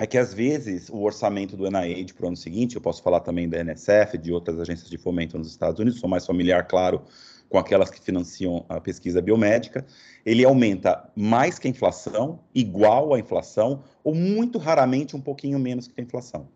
é 0.00 0.06
que 0.06 0.18
às 0.18 0.32
vezes 0.32 0.88
o 0.88 1.00
orçamento 1.02 1.56
do 1.56 1.68
NIH 1.70 2.14
para 2.14 2.24
o 2.24 2.28
ano 2.28 2.36
seguinte, 2.36 2.76
eu 2.76 2.80
posso 2.80 3.02
falar 3.02 3.20
também 3.20 3.48
da 3.48 3.58
NSF, 3.58 4.16
de 4.18 4.32
outras 4.32 4.58
agências 4.60 4.88
de 4.88 4.96
fomento 4.96 5.38
nos 5.38 5.48
Estados 5.48 5.78
Unidos, 5.80 6.00
sou 6.00 6.08
mais 6.08 6.24
familiar, 6.26 6.66
claro, 6.66 7.02
com 7.48 7.58
aquelas 7.58 7.90
que 7.90 8.00
financiam 8.00 8.64
a 8.68 8.80
pesquisa 8.80 9.22
biomédica, 9.22 9.84
ele 10.24 10.44
aumenta 10.44 11.10
mais 11.16 11.58
que 11.58 11.66
a 11.66 11.70
inflação, 11.70 12.40
igual 12.54 13.14
à 13.14 13.18
inflação, 13.18 13.82
ou 14.04 14.14
muito 14.14 14.58
raramente 14.58 15.16
um 15.16 15.20
pouquinho 15.20 15.58
menos 15.58 15.88
que 15.88 16.00
a 16.00 16.04
inflação. 16.04 16.48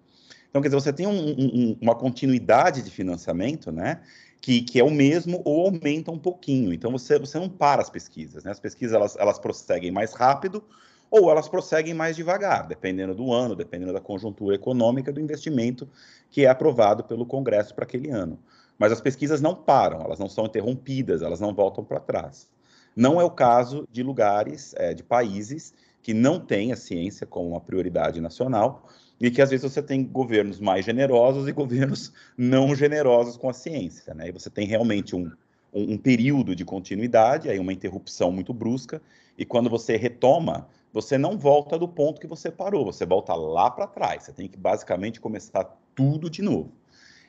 Então, 0.53 0.61
quer 0.61 0.69
dizer, 0.69 0.83
você 0.83 0.93
tem 0.93 1.07
um, 1.07 1.31
um, 1.31 1.79
uma 1.81 1.95
continuidade 1.95 2.83
de 2.83 2.91
financiamento, 2.91 3.73
né? 3.73 4.03
Que, 4.39 4.61
que, 4.61 4.79
é 4.79 4.85
o 4.85 4.91
mesmo 4.91 5.41
ou 5.47 5.67
aumenta 5.67 6.11
um 6.11 6.19
pouquinho. 6.19 6.75
Então, 6.75 6.93
você, 6.93 7.19
você 7.19 7.39
não 7.39 7.49
para 7.49 7.81
as 7.81 7.89
pesquisas, 7.89 8.45
né? 8.45 8.51
As 8.51 8.61
pesquisas, 8.61 8.95
elas, 8.95 9.17
elas 9.17 9.39
prosseguem 9.39 9.91
mais 9.91 10.13
rápido 10.13 10.63
ou 11.11 11.31
elas 11.31 11.49
prosseguem 11.49 11.95
mais 11.95 12.17
devagar, 12.17 12.67
dependendo 12.67 13.15
do 13.15 13.33
ano, 13.33 13.57
dependendo 13.57 13.95
da 13.95 14.01
conjuntura 14.01 14.55
econômica 14.55 15.11
do 15.11 15.21
investimento 15.21 15.89
que 16.31 16.45
é 16.45 16.49
aprovado 16.51 17.05
pelo 17.05 17.25
Congresso 17.25 17.75
para 17.75 17.85
aquele 17.85 18.11
ano. 18.11 18.39
Mas 18.79 18.93
as 18.93 19.01
pesquisas 19.01 19.41
não 19.41 19.55
param, 19.55 20.03
elas 20.03 20.19
não 20.19 20.29
são 20.29 20.45
interrompidas, 20.45 21.23
elas 21.23 21.41
não 21.41 21.55
voltam 21.55 21.83
para 21.83 21.99
trás. 21.99 22.47
Não 22.95 23.19
é 23.19 23.25
o 23.25 23.31
caso 23.31 23.89
de 23.91 24.03
lugares, 24.03 24.75
é, 24.77 24.93
de 24.93 25.03
países 25.03 25.73
que 26.03 26.13
não 26.13 26.39
têm 26.39 26.73
a 26.73 26.77
ciência 26.77 27.27
como 27.27 27.49
uma 27.49 27.61
prioridade 27.61 28.21
nacional, 28.21 28.87
e 29.23 29.31
que 29.31 29.41
às 29.41 29.51
vezes 29.51 29.73
você 29.73 29.81
tem 29.81 30.05
governos 30.05 30.59
mais 30.59 30.85
generosos 30.85 31.47
e 31.47 31.53
governos 31.53 32.13
não 32.37 32.75
generosos 32.75 33.37
com 33.37 33.49
a 33.49 33.53
ciência, 33.53 34.13
né? 34.13 34.29
E 34.29 34.33
você 34.33 34.51
tem 34.51 34.67
realmente 34.67 35.15
um, 35.15 35.31
um, 35.73 35.93
um 35.93 35.97
período 35.97 36.57
de 36.57 36.65
continuidade, 36.65 37.49
aí 37.49 37.61
uma 37.61 37.73
interrupção 37.73 38.33
muito 38.33 38.53
brusca, 38.53 39.01
e 39.39 39.45
quando 39.45 39.71
você 39.71 39.97
retoma, 39.97 40.67
você 40.93 41.17
não 41.17 41.39
volta 41.39 41.79
do 41.79 41.87
ponto 41.87 42.21
que 42.21 42.27
você 42.27 42.51
parou, 42.51 42.85
você 42.85 43.07
volta 43.07 43.33
lá 43.33 43.71
para 43.71 43.87
trás, 43.87 44.25
você 44.25 44.33
tem 44.33 44.49
que 44.49 44.59
basicamente 44.59 45.21
começar 45.21 45.65
tudo 45.95 46.29
de 46.29 46.43
novo. 46.43 46.73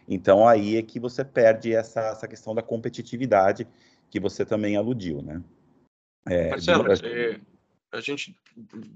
Então 0.10 0.48
aí 0.48 0.78
é 0.78 0.82
que 0.82 1.00
você 1.00 1.24
perde 1.24 1.76
essa, 1.76 2.02
essa 2.02 2.28
questão 2.28 2.56
da 2.56 2.64
competitividade 2.64 3.68
que 4.10 4.20
você 4.20 4.44
também 4.44 4.76
aludiu, 4.76 5.22
né? 5.22 5.44
É, 6.28 6.50
Marcelo, 6.50 6.84
de 6.96 7.53
a 7.94 8.02
gente 8.02 8.36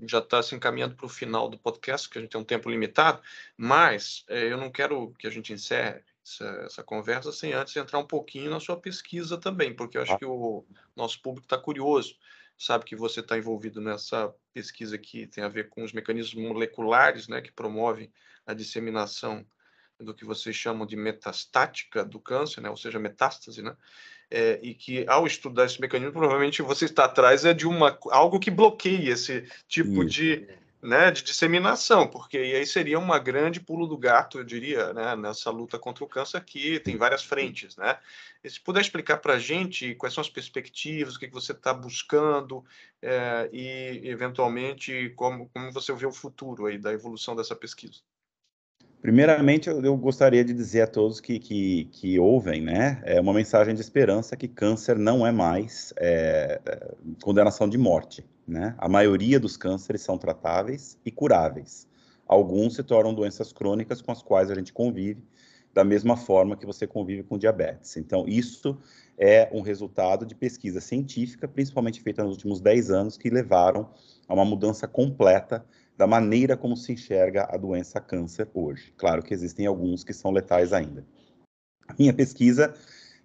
já 0.08 0.18
está 0.18 0.42
se 0.42 0.56
encaminhando 0.56 0.96
para 0.96 1.06
o 1.06 1.10
final 1.10 1.48
do 1.48 1.58
podcast, 1.58 2.10
que 2.10 2.18
a 2.18 2.22
gente 2.22 2.32
tem 2.32 2.42
um 2.42 2.44
tempo 2.44 2.70
limitado, 2.70 3.22
mas 3.56 4.26
é, 4.28 4.52
eu 4.52 4.58
não 4.58 4.72
quero 4.72 5.14
que 5.20 5.28
a 5.28 5.30
gente 5.30 5.54
encerre 5.54 6.04
essa, 6.26 6.46
essa, 6.66 6.84
conversa 6.84 7.32
sem 7.32 7.54
antes 7.54 7.76
entrar 7.76 8.00
um 8.00 8.08
pouquinho 8.08 8.50
na 8.50 8.60
sua 8.60 8.76
pesquisa 8.76 9.38
também, 9.38 9.74
porque 9.74 9.98
eu 9.98 10.02
acho 10.02 10.18
que 10.18 10.26
o 10.26 10.66
nosso 10.96 11.22
público 11.22 11.46
está 11.46 11.60
curioso. 11.60 12.16
sabe 12.58 12.86
que 12.86 12.96
você 12.96 13.20
está 13.20 13.38
envolvido 13.38 13.80
nessa 13.80 14.34
pesquisa 14.52 14.98
que 14.98 15.28
tem 15.28 15.44
a 15.44 15.50
ver 15.50 15.70
com 15.70 15.84
os 15.84 15.94
mecanismos 15.94 16.44
moleculares, 16.44 17.28
né, 17.28 17.40
que 17.40 17.52
promovem 17.52 18.12
a 18.48 18.54
disseminação 18.54 19.46
do 20.00 20.14
que 20.14 20.26
vocês 20.26 20.56
chamam 20.56 20.88
de 20.88 20.96
metastática 20.96 22.04
do 22.04 22.20
câncer, 22.20 22.62
né, 22.62 22.70
ou 22.70 22.78
seja, 22.78 22.98
metástase, 22.98 23.62
né, 23.62 23.78
é, 24.30 24.60
e 24.62 24.74
que 24.74 25.06
ao 25.08 25.26
estudar 25.26 25.66
esse 25.66 25.80
mecanismo, 25.80 26.14
provavelmente 26.14 26.62
você 26.62 26.86
está 26.86 27.06
atrás 27.06 27.46
é 27.46 27.54
de 27.54 27.68
uma 27.68 27.98
algo 28.12 28.40
que 28.40 28.52
bloqueie 28.52 29.10
esse 29.10 29.46
tipo 29.68 30.04
Isso. 30.04 30.06
de 30.06 30.48
né, 30.82 31.10
de 31.10 31.24
disseminação, 31.24 32.08
porque 32.08 32.38
aí 32.38 32.66
seria 32.66 33.00
uma 33.00 33.18
grande 33.18 33.60
pulo 33.60 33.88
do 33.88 33.98
gato, 33.98 34.38
eu 34.38 34.44
diria, 34.44 34.94
né, 34.94 35.16
nessa 35.16 35.50
luta 35.50 35.80
contra 35.80 36.04
o 36.04 36.08
câncer 36.08 36.44
que 36.44 36.80
tem 36.80 36.96
várias 36.96 37.24
frentes, 37.24 37.76
né? 37.76 37.98
E 38.44 38.50
se 38.50 38.60
puder 38.62 38.82
explicar 38.82 39.18
para 39.18 39.34
a 39.34 39.40
gente 39.40 39.96
quais 39.96 40.14
são 40.14 40.22
as 40.22 40.30
perspectivas, 40.30 41.16
o 41.16 41.20
que, 41.20 41.28
que 41.28 41.34
você 41.34 41.52
está 41.52 41.74
buscando 41.74 42.64
é, 43.02 43.50
e, 43.52 44.02
eventualmente, 44.04 45.12
como, 45.16 45.50
como 45.50 45.72
você 45.72 45.92
vê 45.94 46.06
o 46.06 46.12
futuro 46.12 46.68
aí 46.68 46.78
da 46.78 46.94
evolução 46.94 47.36
dessa 47.36 47.56
pesquisa. 47.56 48.00
Primeiramente, 49.08 49.70
eu, 49.70 49.96
gostaria 49.96 50.44
de 50.44 50.54
dizer 50.54 50.82
a 50.82 50.88
todos 50.88 51.22
que, 51.22 51.40
que, 51.40 51.86
que, 51.94 52.20
ouvem, 52.20 52.60
né, 52.60 53.02
é 53.06 53.22
uma 53.22 53.32
mensagem 53.32 53.74
de 53.74 53.80
esperança 53.80 54.36
que 54.36 54.50
câncer 54.50 55.00
não 55.00 55.26
é 55.26 55.32
mais 55.32 55.94
é, 55.96 56.60
é 56.66 56.92
condenação 57.24 57.70
de 57.70 57.78
morte. 57.78 58.26
Né? 58.46 58.76
A 58.78 58.90
maioria 58.90 59.40
dos 59.40 59.56
cânceres 59.56 60.02
são 60.02 60.18
tratáveis 60.18 61.00
e 61.06 61.10
curáveis. 61.10 61.88
Alguns 62.28 62.76
se 62.76 62.84
tornam 62.84 63.14
doenças 63.14 63.54
crônicas 63.54 64.02
com 64.02 64.12
as 64.12 64.22
quais 64.22 64.52
a 64.52 64.56
gente 64.56 64.74
convive, 64.74 65.24
da 65.74 65.86
mesma 65.86 66.18
forma 66.18 66.58
que 66.58 66.66
você 66.66 66.86
convive 66.86 67.24
com 67.24 67.38
diabetes. 67.38 67.96
Então, 67.96 68.26
isso 68.28 68.78
é 69.18 69.48
um 69.54 69.62
resultado 69.62 70.26
de 70.26 70.36
pesquisa 70.36 70.82
científica, 70.82 71.48
principalmente 71.48 72.02
feita 72.02 72.26
nos 72.26 72.34
últimos 72.34 72.60
10 72.60 72.92
anos, 72.92 73.18
que 73.18 73.30
levaram 73.30 73.90
a 74.28 74.34
uma 74.34 74.44
mudança 74.44 74.86
completa 74.86 75.64
da 75.98 76.06
maneira 76.06 76.56
como 76.56 76.78
se 76.78 76.94
enxerga 76.94 77.48
a 77.50 77.58
doença 77.58 78.00
câncer 78.00 78.48
hoje. 78.54 78.94
Claro 78.96 79.24
que 79.24 79.34
existem 79.34 79.66
alguns 79.66 80.04
que 80.04 80.14
são 80.14 80.32
letais 80.32 80.72
ainda. 80.72 81.04
Minha 81.98 82.14
pesquisa, 82.14 82.74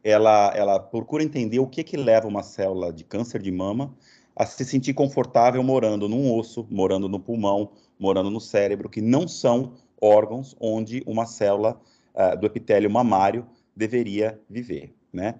ela, 0.02 0.52
ela 0.56 0.80
procura 0.80 1.22
entender 1.22 1.58
o 1.58 1.66
que, 1.66 1.84
que 1.84 1.96
leva 1.96 2.26
uma 2.26 2.42
célula 2.42 2.92
de 2.92 3.04
câncer 3.04 3.42
de 3.42 3.52
mama 3.52 3.94
a 4.34 4.46
se 4.46 4.64
sentir 4.64 4.94
confortável 4.94 5.62
morando 5.62 6.08
num 6.08 6.34
osso, 6.34 6.66
morando 6.70 7.08
no 7.08 7.20
pulmão, 7.20 7.72
morando 7.98 8.30
no 8.30 8.40
cérebro, 8.40 8.88
que 8.88 9.02
não 9.02 9.28
são 9.28 9.74
órgãos 10.00 10.56
onde 10.58 11.02
uma 11.06 11.26
célula 11.26 11.78
uh, 12.14 12.38
do 12.38 12.46
epitélio 12.46 12.90
mamário 12.90 13.46
deveria 13.76 14.40
viver, 14.48 14.94
né? 15.12 15.34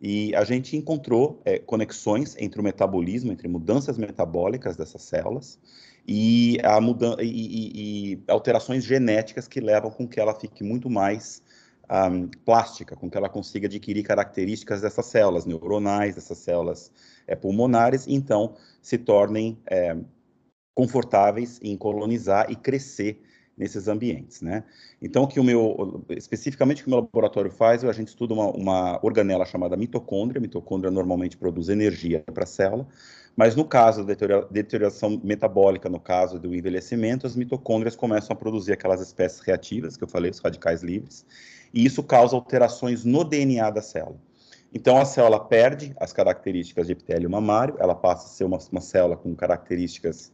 E 0.00 0.34
a 0.34 0.44
gente 0.44 0.76
encontrou 0.76 1.42
é, 1.44 1.58
conexões 1.58 2.36
entre 2.38 2.60
o 2.60 2.64
metabolismo, 2.64 3.32
entre 3.32 3.48
mudanças 3.48 3.98
metabólicas 3.98 4.76
dessas 4.76 5.02
células 5.02 5.58
e, 6.08 6.58
a 6.64 6.78
e, 7.22 7.26
e, 7.26 8.12
e 8.14 8.22
alterações 8.28 8.82
genéticas 8.82 9.46
que 9.46 9.60
levam 9.60 9.90
com 9.90 10.08
que 10.08 10.18
ela 10.18 10.34
fique 10.34 10.64
muito 10.64 10.88
mais 10.88 11.42
um, 11.90 12.28
plástica, 12.46 12.96
com 12.96 13.10
que 13.10 13.18
ela 13.18 13.28
consiga 13.28 13.66
adquirir 13.66 14.02
características 14.02 14.80
dessas 14.80 15.04
células 15.04 15.44
neuronais, 15.44 16.14
dessas 16.14 16.38
células 16.38 16.90
é, 17.26 17.36
pulmonares, 17.36 18.06
e 18.06 18.14
então 18.14 18.54
se 18.80 18.96
tornem 18.96 19.58
é, 19.66 19.94
confortáveis 20.74 21.60
em 21.62 21.76
colonizar 21.76 22.50
e 22.50 22.56
crescer 22.56 23.20
nesses 23.58 23.88
ambientes, 23.88 24.40
né? 24.40 24.62
Então, 25.02 25.24
o 25.24 25.28
que 25.28 25.40
o 25.40 25.44
meu, 25.44 26.04
especificamente 26.10 26.80
o 26.80 26.84
que 26.84 26.88
o 26.88 26.90
meu 26.90 27.00
laboratório 27.00 27.50
faz, 27.50 27.84
a 27.84 27.92
gente 27.92 28.08
estuda 28.08 28.32
uma, 28.32 28.46
uma 28.50 29.00
organela 29.02 29.44
chamada 29.44 29.76
mitocôndria. 29.76 30.38
A 30.38 30.42
mitocôndria 30.42 30.90
normalmente 30.90 31.36
produz 31.36 31.68
energia 31.68 32.22
para 32.32 32.44
a 32.44 32.46
célula, 32.46 32.86
mas 33.36 33.56
no 33.56 33.64
caso 33.64 34.04
da 34.04 34.14
deterioração 34.50 35.20
metabólica, 35.22 35.88
no 35.88 35.98
caso 35.98 36.38
do 36.38 36.54
envelhecimento, 36.54 37.26
as 37.26 37.34
mitocôndrias 37.34 37.96
começam 37.96 38.32
a 38.32 38.36
produzir 38.36 38.72
aquelas 38.72 39.00
espécies 39.00 39.40
reativas 39.40 39.96
que 39.96 40.04
eu 40.04 40.08
falei, 40.08 40.30
os 40.30 40.38
radicais 40.38 40.82
livres, 40.82 41.26
e 41.74 41.84
isso 41.84 42.02
causa 42.02 42.36
alterações 42.36 43.04
no 43.04 43.24
DNA 43.24 43.70
da 43.70 43.82
célula. 43.82 44.18
Então, 44.72 44.98
a 44.98 45.04
célula 45.04 45.40
perde 45.40 45.94
as 45.98 46.12
características 46.12 46.86
de 46.86 46.92
epitélio 46.92 47.30
mamário, 47.30 47.76
ela 47.78 47.94
passa 47.94 48.26
a 48.26 48.28
ser 48.28 48.44
uma, 48.44 48.58
uma 48.70 48.80
célula 48.80 49.16
com 49.16 49.34
características 49.34 50.30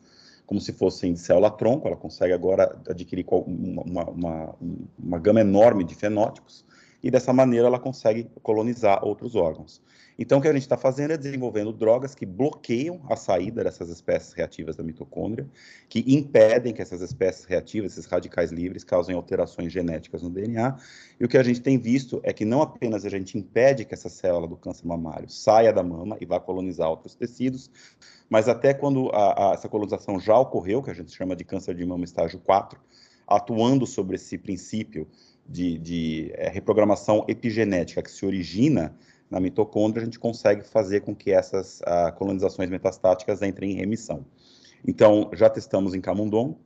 como 0.46 0.60
se 0.60 0.72
fossem 0.72 1.16
célula-tronco, 1.16 1.88
ela 1.88 1.96
consegue 1.96 2.32
agora 2.32 2.78
adquirir 2.88 3.24
uma, 3.28 4.04
uma, 4.04 4.56
uma, 4.98 5.18
gama 5.18 5.40
enorme 5.40 5.84
de 5.84 5.94
fenótipos, 5.94 6.64
e 7.02 7.10
dessa 7.10 7.32
maneira 7.32 7.66
ela 7.66 7.78
consegue 7.78 8.28
colonizar 8.42 9.04
outros 9.04 9.34
órgãos. 9.34 9.80
Então, 10.18 10.38
o 10.38 10.42
que 10.42 10.46
a 10.46 10.52
gente 10.52 10.62
está 10.62 10.76
fazendo 10.76 11.12
é 11.12 11.16
desenvolvendo 11.16 11.72
drogas 11.72 12.14
que 12.14 12.24
bloqueiam 12.24 13.00
a 13.10 13.16
saída 13.16 13.64
dessas 13.64 13.88
espécies 13.88 14.32
reativas 14.32 14.76
da 14.76 14.82
mitocôndria, 14.84 15.48
que 15.88 16.04
impedem 16.06 16.72
que 16.72 16.80
essas 16.80 17.00
espécies 17.00 17.44
reativas, 17.44 17.92
esses 17.92 18.06
radicais 18.06 18.52
livres, 18.52 18.84
causem 18.84 19.14
alterações 19.14 19.72
genéticas 19.72 20.22
no 20.22 20.30
DNA. 20.30 20.76
E 21.18 21.24
o 21.24 21.28
que 21.28 21.36
a 21.36 21.42
gente 21.42 21.60
tem 21.60 21.78
visto 21.78 22.20
é 22.22 22.32
que 22.32 22.44
não 22.44 22.62
apenas 22.62 23.04
a 23.04 23.08
gente 23.08 23.36
impede 23.36 23.84
que 23.84 23.94
essa 23.94 24.08
célula 24.08 24.46
do 24.46 24.56
câncer 24.56 24.86
mamário 24.86 25.28
saia 25.28 25.72
da 25.72 25.82
mama 25.82 26.16
e 26.20 26.26
vá 26.26 26.38
colonizar 26.38 26.88
outros 26.88 27.16
tecidos, 27.16 27.68
mas 28.30 28.48
até 28.48 28.72
quando 28.72 29.10
a, 29.10 29.50
a, 29.50 29.54
essa 29.54 29.68
colonização 29.68 30.20
já 30.20 30.38
ocorreu, 30.38 30.82
que 30.82 30.90
a 30.90 30.94
gente 30.94 31.12
chama 31.12 31.34
de 31.34 31.44
câncer 31.44 31.74
de 31.74 31.84
mama 31.84 32.04
estágio 32.04 32.38
4, 32.38 32.78
atuando 33.26 33.86
sobre 33.86 34.16
esse 34.16 34.38
princípio 34.38 35.08
de, 35.46 35.78
de 35.78 36.30
é, 36.34 36.48
reprogramação 36.48 37.24
epigenética 37.28 38.02
que 38.02 38.10
se 38.10 38.24
origina 38.24 38.94
na 39.34 39.40
mitocôndria, 39.40 40.00
a 40.00 40.04
gente 40.04 40.18
consegue 40.18 40.62
fazer 40.62 41.00
com 41.00 41.12
que 41.12 41.32
essas 41.32 41.80
uh, 41.80 42.14
colonizações 42.14 42.70
metastáticas 42.70 43.42
entrem 43.42 43.72
em 43.72 43.74
remissão. 43.74 44.24
Então, 44.86 45.28
já 45.32 45.50
testamos 45.50 45.92
em 45.92 46.00
camundongo. 46.00 46.60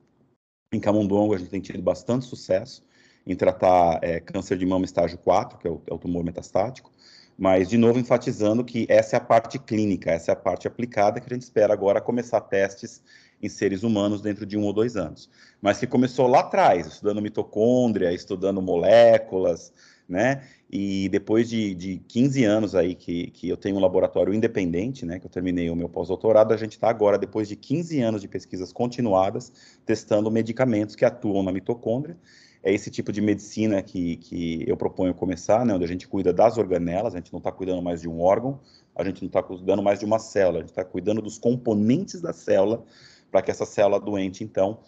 Em 0.70 0.78
camundongo, 0.78 1.32
a 1.32 1.38
gente 1.38 1.48
tem 1.48 1.62
tido 1.62 1.80
bastante 1.80 2.26
sucesso 2.26 2.84
em 3.26 3.34
tratar 3.34 4.00
é, 4.02 4.20
câncer 4.20 4.58
de 4.58 4.66
mama 4.66 4.84
estágio 4.84 5.16
4, 5.16 5.58
que 5.58 5.66
é 5.66 5.70
o, 5.70 5.80
é 5.86 5.94
o 5.94 5.98
tumor 5.98 6.22
metastático, 6.22 6.92
mas, 7.38 7.70
de 7.70 7.78
novo, 7.78 7.98
enfatizando 7.98 8.62
que 8.62 8.84
essa 8.90 9.16
é 9.16 9.18
a 9.18 9.20
parte 9.20 9.58
clínica, 9.58 10.10
essa 10.10 10.32
é 10.32 10.34
a 10.34 10.36
parte 10.36 10.68
aplicada 10.68 11.20
que 11.20 11.26
a 11.26 11.34
gente 11.34 11.44
espera 11.44 11.72
agora 11.72 12.02
começar 12.02 12.42
testes 12.42 13.02
em 13.40 13.48
seres 13.48 13.82
humanos 13.82 14.20
dentro 14.20 14.44
de 14.44 14.58
um 14.58 14.64
ou 14.64 14.74
dois 14.74 14.94
anos. 14.94 15.30
Mas 15.62 15.78
que 15.78 15.86
começou 15.86 16.26
lá 16.26 16.40
atrás, 16.40 16.86
estudando 16.86 17.22
mitocôndria, 17.22 18.12
estudando 18.12 18.60
moléculas, 18.60 19.72
né? 20.08 20.42
E 20.70 21.08
depois 21.10 21.48
de, 21.48 21.74
de 21.74 21.98
15 22.08 22.44
anos 22.44 22.74
aí 22.74 22.94
que, 22.94 23.30
que 23.30 23.48
eu 23.48 23.56
tenho 23.56 23.76
um 23.76 23.80
laboratório 23.80 24.32
independente, 24.32 25.04
né, 25.04 25.18
que 25.18 25.26
eu 25.26 25.30
terminei 25.30 25.68
o 25.68 25.76
meu 25.76 25.88
pós-doutorado, 25.88 26.54
a 26.54 26.56
gente 26.56 26.72
está 26.72 26.88
agora, 26.88 27.18
depois 27.18 27.46
de 27.46 27.56
15 27.56 28.00
anos 28.00 28.22
de 28.22 28.28
pesquisas 28.28 28.72
continuadas, 28.72 29.52
testando 29.84 30.30
medicamentos 30.30 30.94
que 30.94 31.04
atuam 31.04 31.42
na 31.42 31.52
mitocôndria. 31.52 32.16
É 32.62 32.72
esse 32.72 32.90
tipo 32.90 33.12
de 33.12 33.20
medicina 33.20 33.82
que, 33.82 34.16
que 34.16 34.64
eu 34.66 34.76
proponho 34.76 35.14
começar, 35.14 35.64
né, 35.64 35.74
onde 35.74 35.84
a 35.84 35.88
gente 35.88 36.08
cuida 36.08 36.32
das 36.32 36.58
organelas, 36.58 37.14
a 37.14 37.18
gente 37.18 37.32
não 37.32 37.38
está 37.38 37.52
cuidando 37.52 37.82
mais 37.82 38.00
de 38.00 38.08
um 38.08 38.20
órgão, 38.20 38.60
a 38.96 39.04
gente 39.04 39.22
não 39.22 39.28
está 39.28 39.42
cuidando 39.42 39.82
mais 39.82 40.00
de 40.00 40.04
uma 40.04 40.18
célula, 40.18 40.58
a 40.58 40.60
gente 40.62 40.70
está 40.70 40.84
cuidando 40.84 41.22
dos 41.22 41.38
componentes 41.38 42.20
da 42.20 42.32
célula, 42.32 42.84
para 43.30 43.42
que 43.42 43.50
essa 43.50 43.66
célula 43.66 44.00
doente, 44.00 44.42
então, 44.42 44.80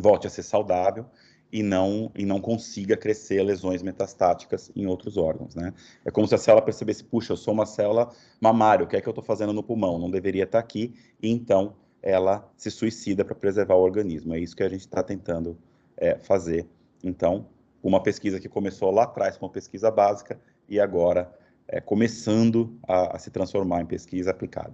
volte 0.00 0.26
a 0.26 0.30
ser 0.30 0.42
saudável 0.42 1.06
e 1.52 1.62
não, 1.62 2.10
e 2.14 2.24
não 2.24 2.40
consiga 2.40 2.96
crescer 2.96 3.42
lesões 3.42 3.82
metastáticas 3.82 4.70
em 4.76 4.86
outros 4.86 5.16
órgãos, 5.16 5.54
né? 5.54 5.74
É 6.04 6.10
como 6.10 6.26
se 6.26 6.34
a 6.34 6.38
célula 6.38 6.64
percebesse, 6.64 7.02
puxa, 7.02 7.32
eu 7.32 7.36
sou 7.36 7.52
uma 7.52 7.66
célula 7.66 8.10
mamária, 8.40 8.84
o 8.84 8.88
que 8.88 8.96
é 8.96 9.00
que 9.00 9.08
eu 9.08 9.12
estou 9.12 9.24
fazendo 9.24 9.52
no 9.52 9.62
pulmão? 9.62 9.98
Não 9.98 10.10
deveria 10.10 10.44
estar 10.44 10.58
tá 10.58 10.64
aqui, 10.64 10.94
e 11.20 11.30
então 11.30 11.74
ela 12.02 12.50
se 12.56 12.70
suicida 12.70 13.24
para 13.24 13.34
preservar 13.34 13.74
o 13.74 13.82
organismo. 13.82 14.34
É 14.34 14.38
isso 14.38 14.56
que 14.56 14.62
a 14.62 14.68
gente 14.68 14.80
está 14.80 15.02
tentando 15.02 15.58
é, 15.96 16.16
fazer. 16.18 16.66
Então, 17.02 17.46
uma 17.82 18.02
pesquisa 18.02 18.40
que 18.40 18.48
começou 18.48 18.90
lá 18.90 19.04
atrás 19.04 19.36
com 19.36 19.48
pesquisa 19.48 19.90
básica 19.90 20.40
e 20.68 20.78
agora 20.78 21.30
é, 21.68 21.80
começando 21.80 22.78
a, 22.86 23.16
a 23.16 23.18
se 23.18 23.30
transformar 23.30 23.82
em 23.82 23.86
pesquisa 23.86 24.30
aplicada. 24.30 24.72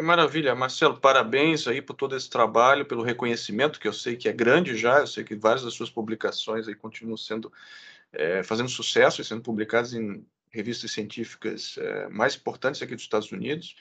Maravilha, 0.00 0.54
Marcelo, 0.54 1.00
parabéns 1.00 1.66
aí 1.66 1.82
por 1.82 1.94
todo 1.94 2.16
esse 2.16 2.30
trabalho, 2.30 2.86
pelo 2.86 3.02
reconhecimento, 3.02 3.80
que 3.80 3.88
eu 3.88 3.92
sei 3.92 4.16
que 4.16 4.28
é 4.28 4.32
grande 4.32 4.76
já, 4.76 5.00
eu 5.00 5.08
sei 5.08 5.24
que 5.24 5.34
várias 5.34 5.64
das 5.64 5.74
suas 5.74 5.90
publicações 5.90 6.68
aí 6.68 6.74
continuam 6.76 7.16
sendo, 7.16 7.52
é, 8.12 8.44
fazendo 8.44 8.68
sucesso 8.68 9.20
e 9.20 9.24
sendo 9.24 9.42
publicadas 9.42 9.94
em 9.94 10.24
revistas 10.52 10.92
científicas 10.92 11.76
é, 11.78 12.08
mais 12.10 12.36
importantes 12.36 12.80
aqui 12.80 12.94
dos 12.94 13.02
Estados 13.02 13.32
Unidos. 13.32 13.74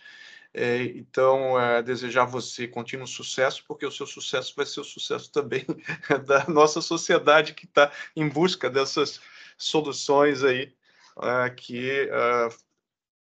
É, 0.53 0.83
então, 0.85 1.59
é, 1.59 1.83
desejar 1.83 2.23
a 2.23 2.25
você 2.25 2.67
contínuo 2.67 3.05
sucesso, 3.05 3.63
porque 3.67 3.85
o 3.85 3.91
seu 3.91 4.07
sucesso 4.07 4.53
vai 4.55 4.65
ser 4.65 4.79
o 4.79 4.83
sucesso 4.83 5.31
também 5.31 5.65
da 6.25 6.47
nossa 6.47 6.81
sociedade 6.81 7.53
que 7.53 7.65
está 7.65 7.91
em 8.15 8.27
busca 8.27 8.71
dessas 8.71 9.21
soluções 9.55 10.43
aí 10.43 10.73
é, 11.21 11.49
que 11.51 12.09
é, 12.09 12.49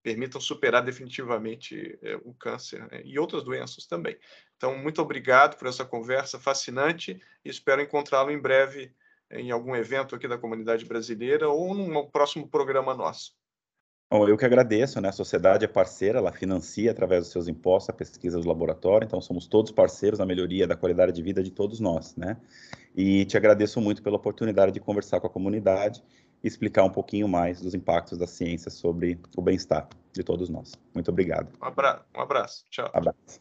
permitam 0.02 0.40
superar 0.40 0.82
definitivamente 0.82 1.98
é, 2.02 2.16
o 2.24 2.32
câncer 2.34 2.80
né, 2.90 3.02
e 3.04 3.18
outras 3.18 3.44
doenças 3.44 3.87
também. 3.87 4.16
Então, 4.56 4.76
muito 4.78 5.02
obrigado 5.02 5.56
por 5.56 5.68
essa 5.68 5.84
conversa 5.84 6.38
fascinante 6.38 7.20
e 7.44 7.48
espero 7.48 7.82
encontrá-lo 7.82 8.30
em 8.30 8.38
breve 8.38 8.92
em 9.30 9.50
algum 9.50 9.76
evento 9.76 10.14
aqui 10.14 10.26
da 10.26 10.38
comunidade 10.38 10.84
brasileira 10.84 11.48
ou 11.48 11.74
num 11.74 12.06
próximo 12.06 12.48
programa 12.48 12.94
nosso. 12.94 13.32
Bom, 14.11 14.26
eu 14.26 14.38
que 14.38 14.44
agradeço, 14.46 14.98
né? 15.02 15.11
A 15.11 15.12
sociedade 15.12 15.66
é 15.66 15.68
parceira, 15.68 16.18
ela 16.18 16.32
financia 16.32 16.90
através 16.90 17.24
dos 17.24 17.30
seus 17.30 17.46
impostos 17.46 17.90
a 17.90 17.92
pesquisa 17.92 18.40
do 18.40 18.48
laboratório, 18.48 19.04
então 19.04 19.20
somos 19.20 19.46
todos 19.46 19.70
parceiros 19.70 20.18
na 20.18 20.24
melhoria 20.24 20.66
da 20.66 20.74
qualidade 20.74 21.12
de 21.12 21.22
vida 21.22 21.42
de 21.42 21.50
todos 21.50 21.78
nós, 21.78 22.16
né? 22.16 22.38
E 22.96 23.26
te 23.26 23.37
agradeço 23.37 23.82
muito 23.82 24.02
pela 24.02 24.16
oportunidade 24.16 24.72
de 24.72 24.80
conversar 24.80 25.20
com 25.20 25.26
a 25.26 25.30
comunidade 25.30 26.02
explicar 26.42 26.85
um 26.85 26.90
pouquinho 26.90 27.29
mais 27.29 27.61
dos 27.61 27.74
impactos 27.74 28.18
da 28.18 28.27
ciência 28.27 28.70
sobre 28.70 29.18
o 29.37 29.42
bem-estar 29.42 29.88
de 30.12 30.22
todos 30.22 30.48
nós. 30.48 30.72
Muito 30.94 31.11
obrigado. 31.11 31.48
Um 31.61 31.66
abraço. 31.66 32.05
Um 32.16 32.20
abraço. 32.20 32.64
Tchau. 32.70 32.90
Abraço. 32.92 33.40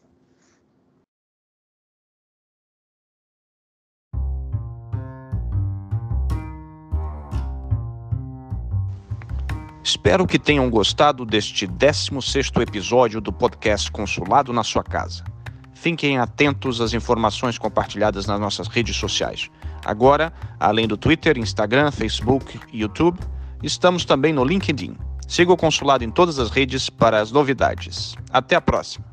Espero 9.88 10.26
que 10.26 10.38
tenham 10.38 10.68
gostado 10.68 11.24
deste 11.24 11.66
16º 11.66 12.60
episódio 12.60 13.22
do 13.22 13.32
podcast 13.32 13.90
Consulado 13.90 14.52
na 14.52 14.62
sua 14.62 14.84
casa. 14.84 15.24
Fiquem 15.72 16.18
atentos 16.18 16.80
às 16.80 16.92
informações 16.92 17.56
compartilhadas 17.56 18.26
nas 18.26 18.38
nossas 18.38 18.68
redes 18.68 18.96
sociais. 18.96 19.48
Agora, 19.88 20.30
além 20.60 20.86
do 20.86 20.98
Twitter, 20.98 21.38
Instagram, 21.38 21.90
Facebook 21.90 22.60
e 22.70 22.80
YouTube, 22.82 23.18
estamos 23.62 24.04
também 24.04 24.34
no 24.34 24.44
LinkedIn. 24.44 24.94
Siga 25.26 25.50
o 25.50 25.56
consulado 25.56 26.04
em 26.04 26.10
todas 26.10 26.38
as 26.38 26.50
redes 26.50 26.90
para 26.90 27.18
as 27.22 27.32
novidades. 27.32 28.14
Até 28.30 28.54
a 28.54 28.60
próxima! 28.60 29.06